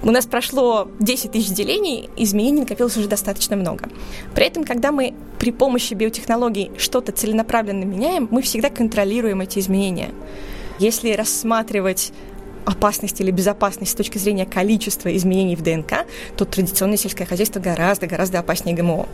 У 0.05 0.11
нас 0.11 0.27
прошло 0.27 0.89
10 0.99 1.31
тысяч 1.31 1.51
делений, 1.51 2.11
изменений 2.17 2.63
накопилось 2.63 2.97
уже 2.97 3.07
достаточно 3.07 3.55
много. 3.55 3.89
При 4.35 4.45
этом, 4.47 4.65
когда 4.65 4.91
мы 4.91 5.15
при 5.39 5.53
помощи 5.53 5.95
биотехнологий 5.95 6.73
что-то 6.77 7.13
целенаправленно 7.13 7.85
меняем, 7.85 8.27
мы 8.31 8.43
всегда 8.43 8.69
контролируем 8.69 9.41
эти 9.41 9.61
изменения. 9.61 10.11
Если 10.81 11.13
рассматривать 11.13 12.13
опасность 12.65 13.21
или 13.21 13.31
безопасность 13.31 13.93
с 13.93 13.95
точки 13.95 14.19
зрения 14.19 14.47
количества 14.47 15.15
изменений 15.17 15.55
в 15.55 15.63
ДНК, 15.63 16.07
то 16.37 16.45
традиционное 16.45 16.97
сельское 16.97 17.25
хозяйство 17.25 17.61
гораздо-гораздо 17.61 18.41
опаснее 18.41 18.77
ГМО 18.77 19.09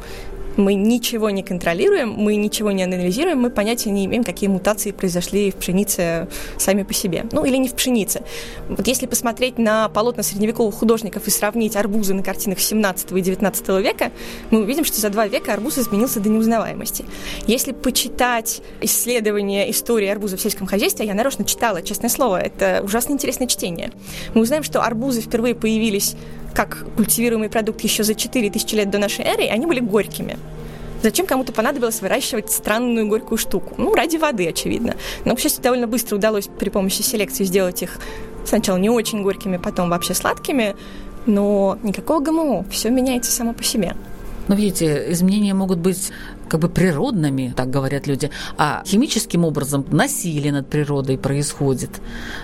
мы 0.58 0.74
ничего 0.74 1.30
не 1.30 1.42
контролируем, 1.42 2.10
мы 2.10 2.36
ничего 2.36 2.72
не 2.72 2.82
анализируем, 2.82 3.40
мы 3.40 3.50
понятия 3.50 3.90
не 3.90 4.04
имеем, 4.04 4.24
какие 4.24 4.50
мутации 4.50 4.90
произошли 4.90 5.50
в 5.50 5.54
пшенице 5.54 6.28
сами 6.58 6.82
по 6.82 6.92
себе. 6.92 7.24
Ну, 7.32 7.44
или 7.44 7.56
не 7.56 7.68
в 7.68 7.74
пшенице. 7.74 8.22
Вот 8.68 8.86
если 8.86 9.06
посмотреть 9.06 9.58
на 9.58 9.88
полотна 9.88 10.22
средневековых 10.22 10.74
художников 10.74 11.26
и 11.28 11.30
сравнить 11.30 11.76
арбузы 11.76 12.12
на 12.12 12.22
картинах 12.22 12.58
17 12.58 13.12
и 13.12 13.20
19 13.20 13.68
века, 13.80 14.10
мы 14.50 14.62
увидим, 14.62 14.84
что 14.84 15.00
за 15.00 15.10
два 15.10 15.28
века 15.28 15.54
арбуз 15.54 15.78
изменился 15.78 16.20
до 16.20 16.28
неузнаваемости. 16.28 17.04
Если 17.46 17.72
почитать 17.72 18.60
исследования 18.80 19.70
истории 19.70 20.08
арбуза 20.08 20.36
в 20.36 20.40
сельском 20.40 20.66
хозяйстве, 20.66 21.06
я 21.06 21.14
нарочно 21.14 21.44
читала, 21.44 21.82
честное 21.82 22.10
слово, 22.10 22.40
это 22.40 22.80
ужасно 22.82 23.12
интересное 23.12 23.46
чтение. 23.46 23.92
Мы 24.34 24.42
узнаем, 24.42 24.64
что 24.64 24.82
арбузы 24.82 25.20
впервые 25.20 25.54
появились 25.54 26.16
как 26.54 26.84
культивируемый 26.96 27.48
продукт 27.48 27.80
еще 27.82 28.02
за 28.02 28.14
4000 28.14 28.74
лет 28.74 28.90
до 28.90 28.98
нашей 28.98 29.24
эры, 29.24 29.46
они 29.46 29.66
были 29.66 29.80
горькими. 29.80 30.38
Зачем 31.02 31.26
кому-то 31.26 31.52
понадобилось 31.52 32.00
выращивать 32.00 32.50
странную 32.50 33.06
горькую 33.06 33.38
штуку? 33.38 33.74
Ну, 33.78 33.94
ради 33.94 34.16
воды, 34.16 34.48
очевидно. 34.48 34.96
Но, 35.24 35.36
к 35.36 35.40
счастью, 35.40 35.62
довольно 35.62 35.86
быстро 35.86 36.16
удалось 36.16 36.48
при 36.58 36.70
помощи 36.70 37.02
селекции 37.02 37.44
сделать 37.44 37.82
их 37.82 37.98
сначала 38.44 38.78
не 38.78 38.90
очень 38.90 39.22
горькими, 39.22 39.58
потом 39.58 39.90
вообще 39.90 40.14
сладкими. 40.14 40.74
Но 41.26 41.78
никакого 41.82 42.20
ГМО, 42.20 42.64
все 42.70 42.90
меняется 42.90 43.30
само 43.30 43.52
по 43.52 43.62
себе. 43.62 43.94
Но 44.48 44.54
видите, 44.54 45.12
изменения 45.12 45.54
могут 45.54 45.78
быть 45.78 46.10
как 46.48 46.60
бы 46.60 46.68
природными, 46.68 47.52
так 47.56 47.70
говорят 47.70 48.06
люди, 48.06 48.30
а 48.56 48.82
химическим 48.86 49.44
образом 49.44 49.84
насилие 49.90 50.52
над 50.52 50.68
природой 50.68 51.18
происходит. 51.18 51.90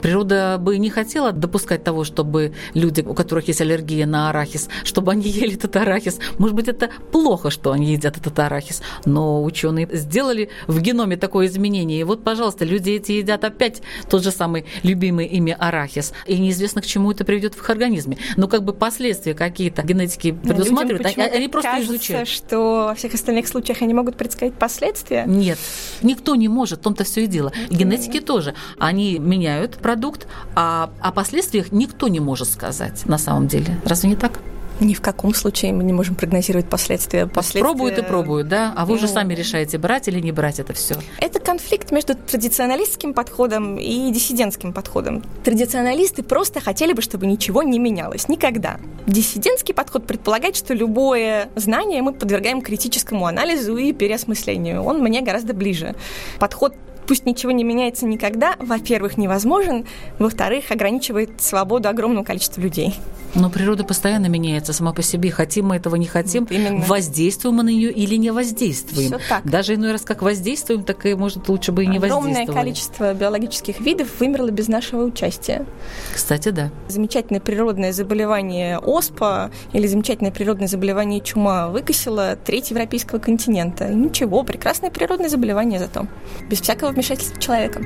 Природа 0.02 0.58
бы 0.58 0.78
не 0.78 0.90
хотела 0.90 1.32
допускать 1.32 1.82
того, 1.84 2.04
чтобы 2.04 2.52
люди, 2.74 3.00
у 3.00 3.14
которых 3.14 3.48
есть 3.48 3.60
аллергия 3.60 4.06
на 4.06 4.30
арахис, 4.30 4.68
чтобы 4.84 5.12
они 5.12 5.22
ели 5.28 5.54
этот 5.54 5.74
арахис. 5.76 6.18
Может 6.38 6.54
быть, 6.54 6.68
это 6.68 6.90
плохо, 7.10 7.50
что 7.50 7.72
они 7.72 7.92
едят 7.92 8.16
этот 8.16 8.38
арахис, 8.38 8.82
но 9.04 9.42
ученые 9.42 9.88
сделали 9.92 10.50
в 10.66 10.80
геноме 10.80 11.16
такое 11.16 11.46
изменение. 11.46 12.00
И 12.00 12.04
вот, 12.04 12.22
пожалуйста, 12.22 12.64
люди 12.64 12.90
эти 12.90 13.12
едят 13.12 13.44
опять 13.44 13.82
тот 14.08 14.22
же 14.22 14.30
самый 14.30 14.66
любимый 14.82 15.26
ими 15.26 15.56
арахис. 15.58 16.12
И 16.26 16.38
неизвестно, 16.38 16.82
к 16.82 16.86
чему 16.86 17.10
это 17.10 17.24
приведет 17.24 17.54
в 17.54 17.58
их 17.58 17.70
организме. 17.70 18.18
Но 18.36 18.48
как 18.48 18.64
бы 18.64 18.72
последствия 18.72 19.34
какие-то 19.34 19.82
генетики 19.82 20.32
предусматривают, 20.32 21.06
они, 21.06 21.22
они 21.22 21.48
просто 21.48 21.70
кажется, 21.70 21.94
изучают. 21.94 22.28
что 22.28 22.86
во 22.88 22.94
всех 22.94 23.14
остальных 23.14 23.48
случаях 23.48 23.82
они 23.82 23.93
могут 23.94 24.16
предсказать 24.16 24.54
последствия? 24.54 25.24
Нет, 25.26 25.58
никто 26.02 26.34
не 26.34 26.48
может, 26.48 26.80
в 26.80 26.82
том-то 26.82 27.04
все 27.04 27.24
и 27.24 27.26
дело. 27.26 27.52
И 27.70 27.74
генетики 27.74 28.20
тоже. 28.20 28.54
Они 28.78 29.18
меняют 29.18 29.76
продукт, 29.76 30.26
а 30.54 30.90
о 31.00 31.12
последствиях 31.12 31.72
никто 31.72 32.08
не 32.08 32.20
может 32.20 32.48
сказать 32.48 33.06
на 33.06 33.18
самом 33.18 33.48
деле. 33.48 33.80
Разве 33.84 34.10
не 34.10 34.16
так? 34.16 34.38
Ни 34.80 34.94
в 34.94 35.00
каком 35.00 35.34
случае 35.34 35.72
мы 35.72 35.84
не 35.84 35.92
можем 35.92 36.14
прогнозировать 36.14 36.68
последствия. 36.68 37.26
последствия... 37.26 37.60
Пробуют 37.60 37.98
и 37.98 38.02
пробуют, 38.02 38.48
да? 38.48 38.72
А 38.76 38.86
вы 38.86 38.94
уже 38.94 39.08
сами 39.08 39.34
решаете, 39.34 39.78
брать 39.78 40.08
или 40.08 40.20
не 40.20 40.32
брать 40.32 40.58
это 40.58 40.72
все. 40.72 40.96
Это 41.20 41.38
конфликт 41.38 41.92
между 41.92 42.14
традиционалистским 42.14 43.14
подходом 43.14 43.76
и 43.76 44.10
диссидентским 44.10 44.72
подходом. 44.72 45.22
Традиционалисты 45.44 46.22
просто 46.22 46.60
хотели 46.60 46.92
бы, 46.92 47.02
чтобы 47.02 47.26
ничего 47.26 47.62
не 47.62 47.78
менялось. 47.78 48.28
Никогда. 48.28 48.78
Диссидентский 49.06 49.74
подход 49.74 50.06
предполагает, 50.06 50.56
что 50.56 50.74
любое 50.74 51.48
знание 51.54 52.02
мы 52.02 52.12
подвергаем 52.12 52.60
критическому 52.60 53.26
анализу 53.26 53.76
и 53.76 53.92
переосмыслению. 53.92 54.82
Он 54.82 54.98
мне 55.00 55.20
гораздо 55.20 55.54
ближе. 55.54 55.94
Подход 56.38 56.74
пусть 57.06 57.26
ничего 57.26 57.52
не 57.52 57.64
меняется 57.64 58.06
никогда, 58.06 58.56
во-первых, 58.58 59.16
невозможен, 59.16 59.86
во-вторых, 60.18 60.70
ограничивает 60.70 61.40
свободу 61.40 61.88
огромного 61.88 62.24
количества 62.24 62.60
людей. 62.60 62.94
Но 63.34 63.50
природа 63.50 63.82
постоянно 63.82 64.26
меняется 64.26 64.72
сама 64.72 64.92
по 64.92 65.02
себе. 65.02 65.30
Хотим 65.30 65.66
мы 65.66 65.76
этого, 65.76 65.96
не 65.96 66.06
хотим. 66.06 66.44
Вот 66.44 66.52
именно. 66.52 66.84
Воздействуем 66.84 67.56
мы 67.56 67.62
на 67.64 67.70
нее 67.70 67.90
или 67.90 68.14
не 68.14 68.30
воздействуем. 68.30 69.08
Все 69.08 69.18
так. 69.28 69.44
Даже 69.44 69.74
иной 69.74 69.90
раз 69.92 70.02
как 70.02 70.22
воздействуем, 70.22 70.84
так 70.84 71.04
и, 71.04 71.14
может, 71.14 71.48
лучше 71.48 71.72
бы 71.72 71.82
и 71.82 71.86
не 71.86 71.96
Огромное 71.96 72.18
воздействовали. 72.18 72.42
Огромное 72.42 72.62
количество 72.62 73.14
биологических 73.14 73.80
видов 73.80 74.08
вымерло 74.20 74.50
без 74.50 74.68
нашего 74.68 75.02
участия. 75.02 75.66
Кстати, 76.14 76.50
да. 76.50 76.70
Замечательное 76.86 77.40
природное 77.40 77.92
заболевание 77.92 78.78
оспа 78.78 79.50
или 79.72 79.88
замечательное 79.88 80.30
природное 80.30 80.68
заболевание 80.68 81.20
чума 81.20 81.68
выкосило 81.68 82.36
треть 82.36 82.70
европейского 82.70 83.18
континента. 83.18 83.88
Ничего, 83.88 84.44
прекрасное 84.44 84.90
природное 84.90 85.28
заболевание 85.28 85.80
зато. 85.80 86.06
Без 86.48 86.60
всякого 86.60 86.92
вмешательства 86.94 87.40
человека. 87.40 87.82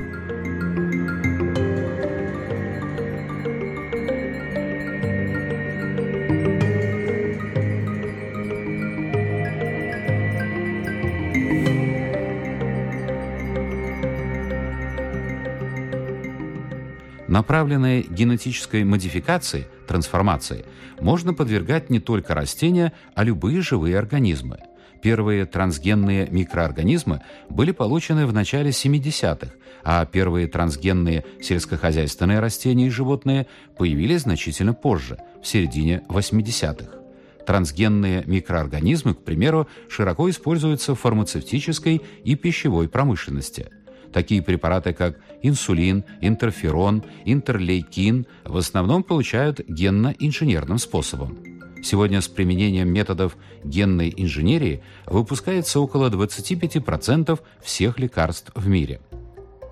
Направленной 17.27 18.01
генетической 18.09 18.83
модификации, 18.83 19.67
трансформации, 19.87 20.65
можно 20.99 21.33
подвергать 21.33 21.89
не 21.89 21.99
только 21.99 22.33
растения, 22.33 22.91
а 23.15 23.23
любые 23.23 23.61
живые 23.61 23.97
организмы. 23.97 24.68
Первые 25.01 25.45
трансгенные 25.45 26.27
микроорганизмы 26.29 27.21
были 27.49 27.71
получены 27.71 28.25
в 28.25 28.33
начале 28.33 28.71
70-х, 28.71 29.53
а 29.83 30.05
первые 30.05 30.47
трансгенные 30.47 31.23
сельскохозяйственные 31.41 32.39
растения 32.39 32.87
и 32.87 32.89
животные 32.89 33.47
появились 33.77 34.21
значительно 34.21 34.73
позже, 34.73 35.17
в 35.41 35.47
середине 35.47 36.03
80-х. 36.09 36.97
Трансгенные 37.45 38.23
микроорганизмы, 38.25 39.15
к 39.15 39.23
примеру, 39.23 39.67
широко 39.89 40.29
используются 40.29 40.93
в 40.93 40.99
фармацевтической 40.99 42.01
и 42.23 42.35
пищевой 42.35 42.89
промышленности– 42.89 43.67
Такие 44.13 44.41
препараты, 44.41 44.93
как 44.93 45.19
инсулин, 45.41 46.03
интерферон, 46.21 47.03
интерлейкин, 47.25 48.25
в 48.45 48.57
основном 48.57 49.03
получают 49.03 49.61
генно-инженерным 49.67 50.79
способом. 50.79 51.58
Сегодня 51.83 52.21
с 52.21 52.27
применением 52.27 52.89
методов 52.89 53.37
генной 53.63 54.13
инженерии 54.15 54.83
выпускается 55.05 55.79
около 55.79 56.09
25% 56.09 57.39
всех 57.61 57.99
лекарств 57.99 58.51
в 58.55 58.67
мире. 58.67 59.01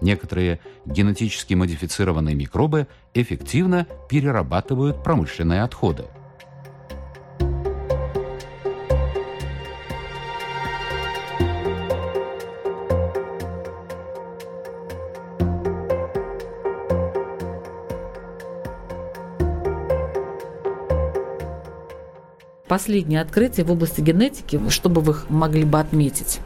Некоторые 0.02 0.60
генетически 0.86 1.54
модифицированные 1.54 2.36
микробы 2.36 2.88
эффективно 3.14 3.88
перерабатывают 4.10 5.04
промышленные 5.04 5.64
отходы– 5.64 6.06
последние 22.68 23.22
открытия 23.22 23.64
в 23.64 23.72
области 23.72 24.02
генетики, 24.02 24.60
чтобы 24.70 25.02
вы 25.02 25.14
их 25.14 25.26
могли 25.30 25.64
бы 25.64 25.80
отметить? 25.80 26.40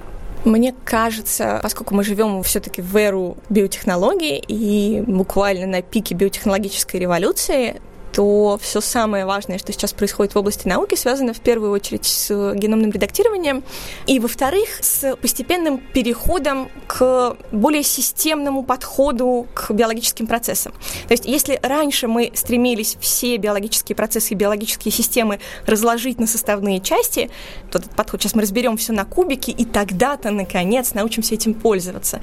Мне 0.44 0.74
кажется, 0.84 1.60
поскольку 1.62 1.94
мы 1.94 2.04
живем 2.04 2.42
все-таки 2.42 2.82
в 2.82 2.96
эру 2.96 3.38
биотехнологий 3.50 4.44
и 4.48 5.04
буквально 5.06 5.68
на 5.68 5.82
пике 5.84 6.16
биотехнологической 6.16 7.00
революции, 7.00 7.80
то 8.14 8.60
все 8.62 8.82
самое 8.82 9.26
важное, 9.26 9.58
что 9.58 9.72
сейчас 9.72 9.94
происходит 9.94 10.36
в 10.36 10.38
области 10.38 10.68
науки, 10.68 10.96
связано 10.96 11.34
в 11.34 11.40
первую 11.40 11.72
очередь 11.72 12.06
с 12.06 12.54
геномным 12.54 12.92
редактированием, 12.92 13.64
и, 14.08 14.20
во-вторых, 14.20 14.70
с 14.82 15.16
постепенным 15.16 15.78
переходом 15.80 16.70
к 16.88 17.38
более 17.52 17.84
системному 17.84 18.64
подходу 18.64 19.48
к 19.54 19.72
биологическим 19.72 20.28
процессам. 20.28 20.74
То 21.08 21.14
есть, 21.14 21.26
если 21.26 21.60
раньше 21.64 22.08
мы 22.08 22.32
стремились 22.34 22.98
все 23.00 23.38
биологические 23.38 23.96
процессы 23.96 24.34
и 24.34 24.36
биологические 24.36 24.92
системы 24.92 25.40
разложить 25.66 26.20
на 26.20 26.28
составные 26.28 26.82
части, 26.82 27.30
то 27.72 27.80
этот 27.80 27.96
подход 27.96 28.22
сейчас 28.22 28.36
мы 28.36 28.42
разберем 28.42 28.78
все 28.78 28.94
на 28.94 29.06
кубики, 29.06 29.52
и 29.52 29.66
тогда-то, 29.66 30.32
наконец, 30.32 30.94
научимся 30.94 31.36
этим 31.36 31.54
пользоваться. 31.54 32.22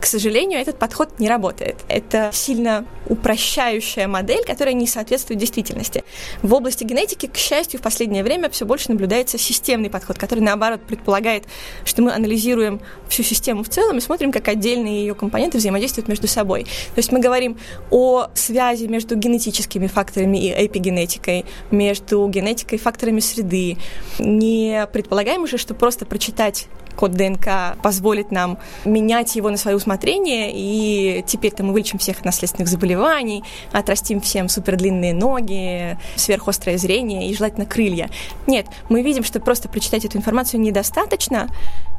К 0.00 0.06
сожалению, 0.06 0.60
этот 0.60 0.78
подход 0.78 1.18
не 1.20 1.28
работает. 1.28 1.76
Это 1.88 2.30
сильно 2.32 2.84
упрощающая 3.06 4.08
модель, 4.08 4.44
которая 4.44 4.74
не 4.74 4.86
соответствует 4.86 5.27
соответствует 5.28 5.38
действительности. 5.38 6.04
В 6.42 6.54
области 6.54 6.84
генетики, 6.84 7.26
к 7.26 7.36
счастью, 7.36 7.80
в 7.80 7.82
последнее 7.82 8.22
время 8.22 8.48
все 8.48 8.64
больше 8.64 8.90
наблюдается 8.90 9.38
системный 9.38 9.90
подход, 9.90 10.18
который, 10.18 10.40
наоборот, 10.40 10.80
предполагает, 10.86 11.44
что 11.84 12.02
мы 12.02 12.12
анализируем 12.12 12.80
всю 13.08 13.22
систему 13.22 13.62
в 13.62 13.68
целом 13.68 13.98
и 13.98 14.00
смотрим, 14.00 14.32
как 14.32 14.48
отдельные 14.48 15.00
ее 15.00 15.14
компоненты 15.14 15.58
взаимодействуют 15.58 16.08
между 16.08 16.26
собой. 16.26 16.64
То 16.64 16.98
есть 16.98 17.12
мы 17.12 17.20
говорим 17.20 17.58
о 17.90 18.28
связи 18.34 18.86
между 18.86 19.16
генетическими 19.16 19.86
факторами 19.86 20.38
и 20.38 20.66
эпигенетикой, 20.66 21.44
между 21.70 22.26
генетикой 22.28 22.78
и 22.78 22.80
факторами 22.80 23.20
среды. 23.20 23.76
Не 24.18 24.86
предполагаем 24.92 25.42
уже, 25.42 25.58
что 25.58 25.74
просто 25.74 26.06
прочитать 26.06 26.68
код 26.98 27.12
ДНК 27.12 27.76
позволит 27.80 28.32
нам 28.32 28.58
менять 28.84 29.36
его 29.36 29.50
на 29.50 29.56
свое 29.56 29.76
усмотрение, 29.76 30.50
и 30.52 31.22
теперь-то 31.24 31.62
мы 31.62 31.72
вылечим 31.72 31.98
всех 31.98 32.24
наследственных 32.24 32.68
заболеваний, 32.68 33.44
отрастим 33.70 34.20
всем 34.20 34.48
супердлинные 34.48 35.14
ноги, 35.14 35.96
сверхострое 36.16 36.76
зрение 36.76 37.30
и 37.30 37.36
желательно 37.36 37.66
крылья. 37.66 38.10
Нет, 38.48 38.66
мы 38.88 39.02
видим, 39.02 39.22
что 39.22 39.38
просто 39.38 39.68
прочитать 39.68 40.04
эту 40.04 40.18
информацию 40.18 40.60
недостаточно, 40.60 41.48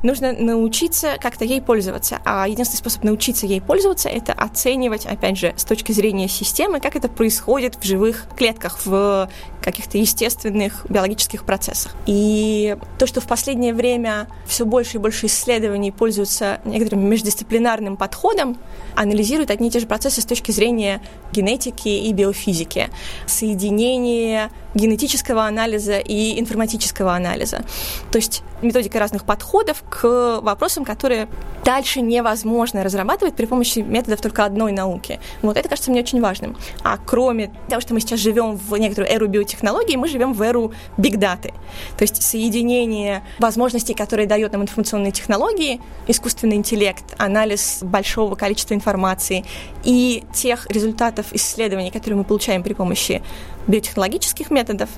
нужно 0.03 0.33
научиться 0.33 1.17
как-то 1.19 1.45
ей 1.45 1.61
пользоваться. 1.61 2.19
А 2.25 2.47
единственный 2.47 2.79
способ 2.79 3.03
научиться 3.03 3.45
ей 3.45 3.61
пользоваться– 3.61 4.09
это 4.09 4.33
оценивать, 4.33 5.05
опять 5.05 5.37
же, 5.37 5.53
с 5.57 5.63
точки 5.63 5.91
зрения 5.91 6.27
системы, 6.27 6.79
как 6.79 6.95
это 6.95 7.09
происходит 7.09 7.75
в 7.75 7.83
живых 7.83 8.27
клетках, 8.35 8.85
в 8.85 9.29
каких-то 9.61 9.97
естественных 9.97 10.85
биологических 10.89 11.43
процессах. 11.43 11.95
И 12.05 12.77
то, 12.97 13.05
что 13.05 13.21
в 13.21 13.27
последнее 13.27 13.73
время 13.73 14.27
все 14.45 14.65
больше 14.65 14.97
и 14.97 14.99
больше 14.99 15.27
исследований 15.27 15.91
пользуются 15.91 16.61
некоторым 16.65 17.07
междисциплинарным 17.09 17.97
подходом, 17.97 18.57
анализируют 18.95 19.51
одни 19.51 19.67
и 19.67 19.71
те 19.71 19.79
же 19.79 19.87
процессы 19.87 20.21
с 20.21 20.25
точки 20.25 20.51
зрения 20.51 21.01
генетики 21.31 21.89
и 21.89 22.11
биофизики, 22.13 22.89
соединение 23.27 24.49
генетического 24.73 25.45
анализа 25.45 25.99
и 25.99 26.39
информатического 26.39 27.13
анализа. 27.13 27.63
То 28.11 28.17
есть 28.17 28.43
методика 28.61 28.99
разных 28.99 29.23
подходов 29.23 29.83
к 29.89 30.39
вопросам, 30.41 30.85
которые 30.85 31.27
дальше 31.63 32.01
невозможно 32.01 32.83
разрабатывать 32.83 33.35
при 33.35 33.45
помощи 33.45 33.79
методов 33.79 34.21
только 34.21 34.45
одной 34.45 34.71
науки. 34.71 35.19
Вот 35.41 35.57
это 35.57 35.69
кажется 35.69 35.91
мне 35.91 36.01
очень 36.01 36.21
важным. 36.21 36.57
А 36.83 36.97
кроме 36.97 37.51
того, 37.67 37.81
что 37.81 37.93
мы 37.93 37.99
сейчас 37.99 38.19
живем 38.19 38.55
в 38.55 38.75
некоторую 38.77 39.11
эру 39.13 39.27
биотехнологий, 39.27 39.95
мы 39.95 40.07
живем 40.07 40.33
в 40.33 40.41
эру 40.41 40.73
бигдаты. 40.97 41.53
То 41.97 42.03
есть 42.03 42.21
соединение 42.21 43.23
возможностей, 43.39 43.93
которые 43.93 44.27
дает 44.27 44.51
нам 44.51 44.63
информационные 44.63 45.11
технологии, 45.11 45.81
искусственный 46.07 46.55
интеллект, 46.55 47.03
анализ 47.17 47.79
большого 47.81 48.35
количества 48.35 48.73
информации 48.73 49.45
и 49.83 50.23
тех 50.33 50.67
результатов 50.69 51.27
исследований, 51.33 51.91
которые 51.91 52.17
мы 52.17 52.23
получаем 52.23 52.63
при 52.63 52.73
помощи 52.73 53.21
биотехнологических 53.69 54.51
методов, 54.51 54.89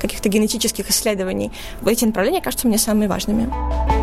каких-то 0.00 0.28
генетических 0.28 0.88
исследований. 0.90 1.50
Эти 1.84 2.04
направления 2.04 2.40
кажутся 2.40 2.68
мне 2.68 2.78
самыми 2.78 3.06
важными. 3.06 3.97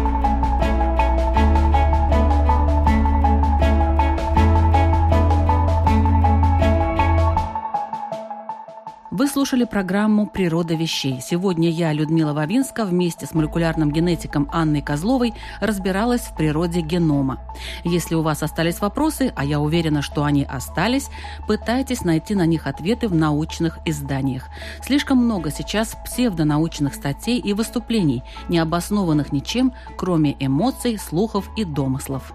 Вы 9.18 9.30
слушали 9.30 9.64
программу 9.64 10.28
«Природа 10.28 10.76
вещей». 10.76 11.22
Сегодня 11.22 11.70
я, 11.70 11.94
Людмила 11.94 12.34
Вавинска, 12.34 12.84
вместе 12.84 13.26
с 13.26 13.34
молекулярным 13.34 13.90
генетиком 13.90 14.50
Анной 14.52 14.82
Козловой 14.82 15.34
разбиралась 15.62 16.24
в 16.24 16.36
природе 16.36 16.82
генома. 16.82 17.40
Если 17.86 18.14
у 18.14 18.22
вас 18.22 18.44
остались 18.44 18.82
вопросы, 18.82 19.32
а 19.34 19.46
я 19.46 19.62
уверена, 19.62 20.02
что 20.02 20.26
они 20.26 20.44
остались, 20.44 21.08
пытайтесь 21.48 22.04
найти 22.04 22.36
на 22.36 22.46
них 22.46 22.68
ответы 22.68 23.08
в 23.08 23.16
научных 23.16 23.80
изданиях. 23.86 24.50
Слишком 24.84 25.20
много 25.20 25.50
сейчас 25.50 25.96
псевдонаучных 26.04 26.94
статей 26.94 27.40
и 27.40 27.54
выступлений, 27.54 28.22
не 28.50 28.58
обоснованных 28.58 29.32
ничем, 29.32 29.72
кроме 29.96 30.36
эмоций, 30.40 30.98
слухов 30.98 31.50
и 31.56 31.64
домыслов. 31.64 32.34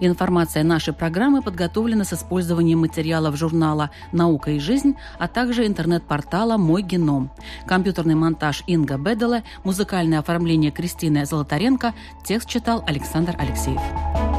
Информация 0.00 0.62
нашей 0.62 0.94
программы 0.94 1.42
подготовлена 1.42 2.04
с 2.04 2.12
использованием 2.12 2.80
материалов 2.80 3.36
журнала 3.36 3.90
«Наука 4.12 4.52
и 4.52 4.58
жизнь», 4.58 4.94
а 5.18 5.28
также 5.28 5.66
интернет-портала 5.66 6.56
«Мой 6.56 6.82
геном». 6.82 7.30
Компьютерный 7.66 8.14
монтаж 8.14 8.62
Инга 8.66 8.96
Бедела, 8.96 9.42
музыкальное 9.64 10.20
оформление 10.20 10.70
Кристины 10.70 11.26
Золотаренко, 11.26 11.94
текст 12.24 12.48
читал 12.48 12.84
Александр 12.86 13.34
Алексеев. 13.38 14.37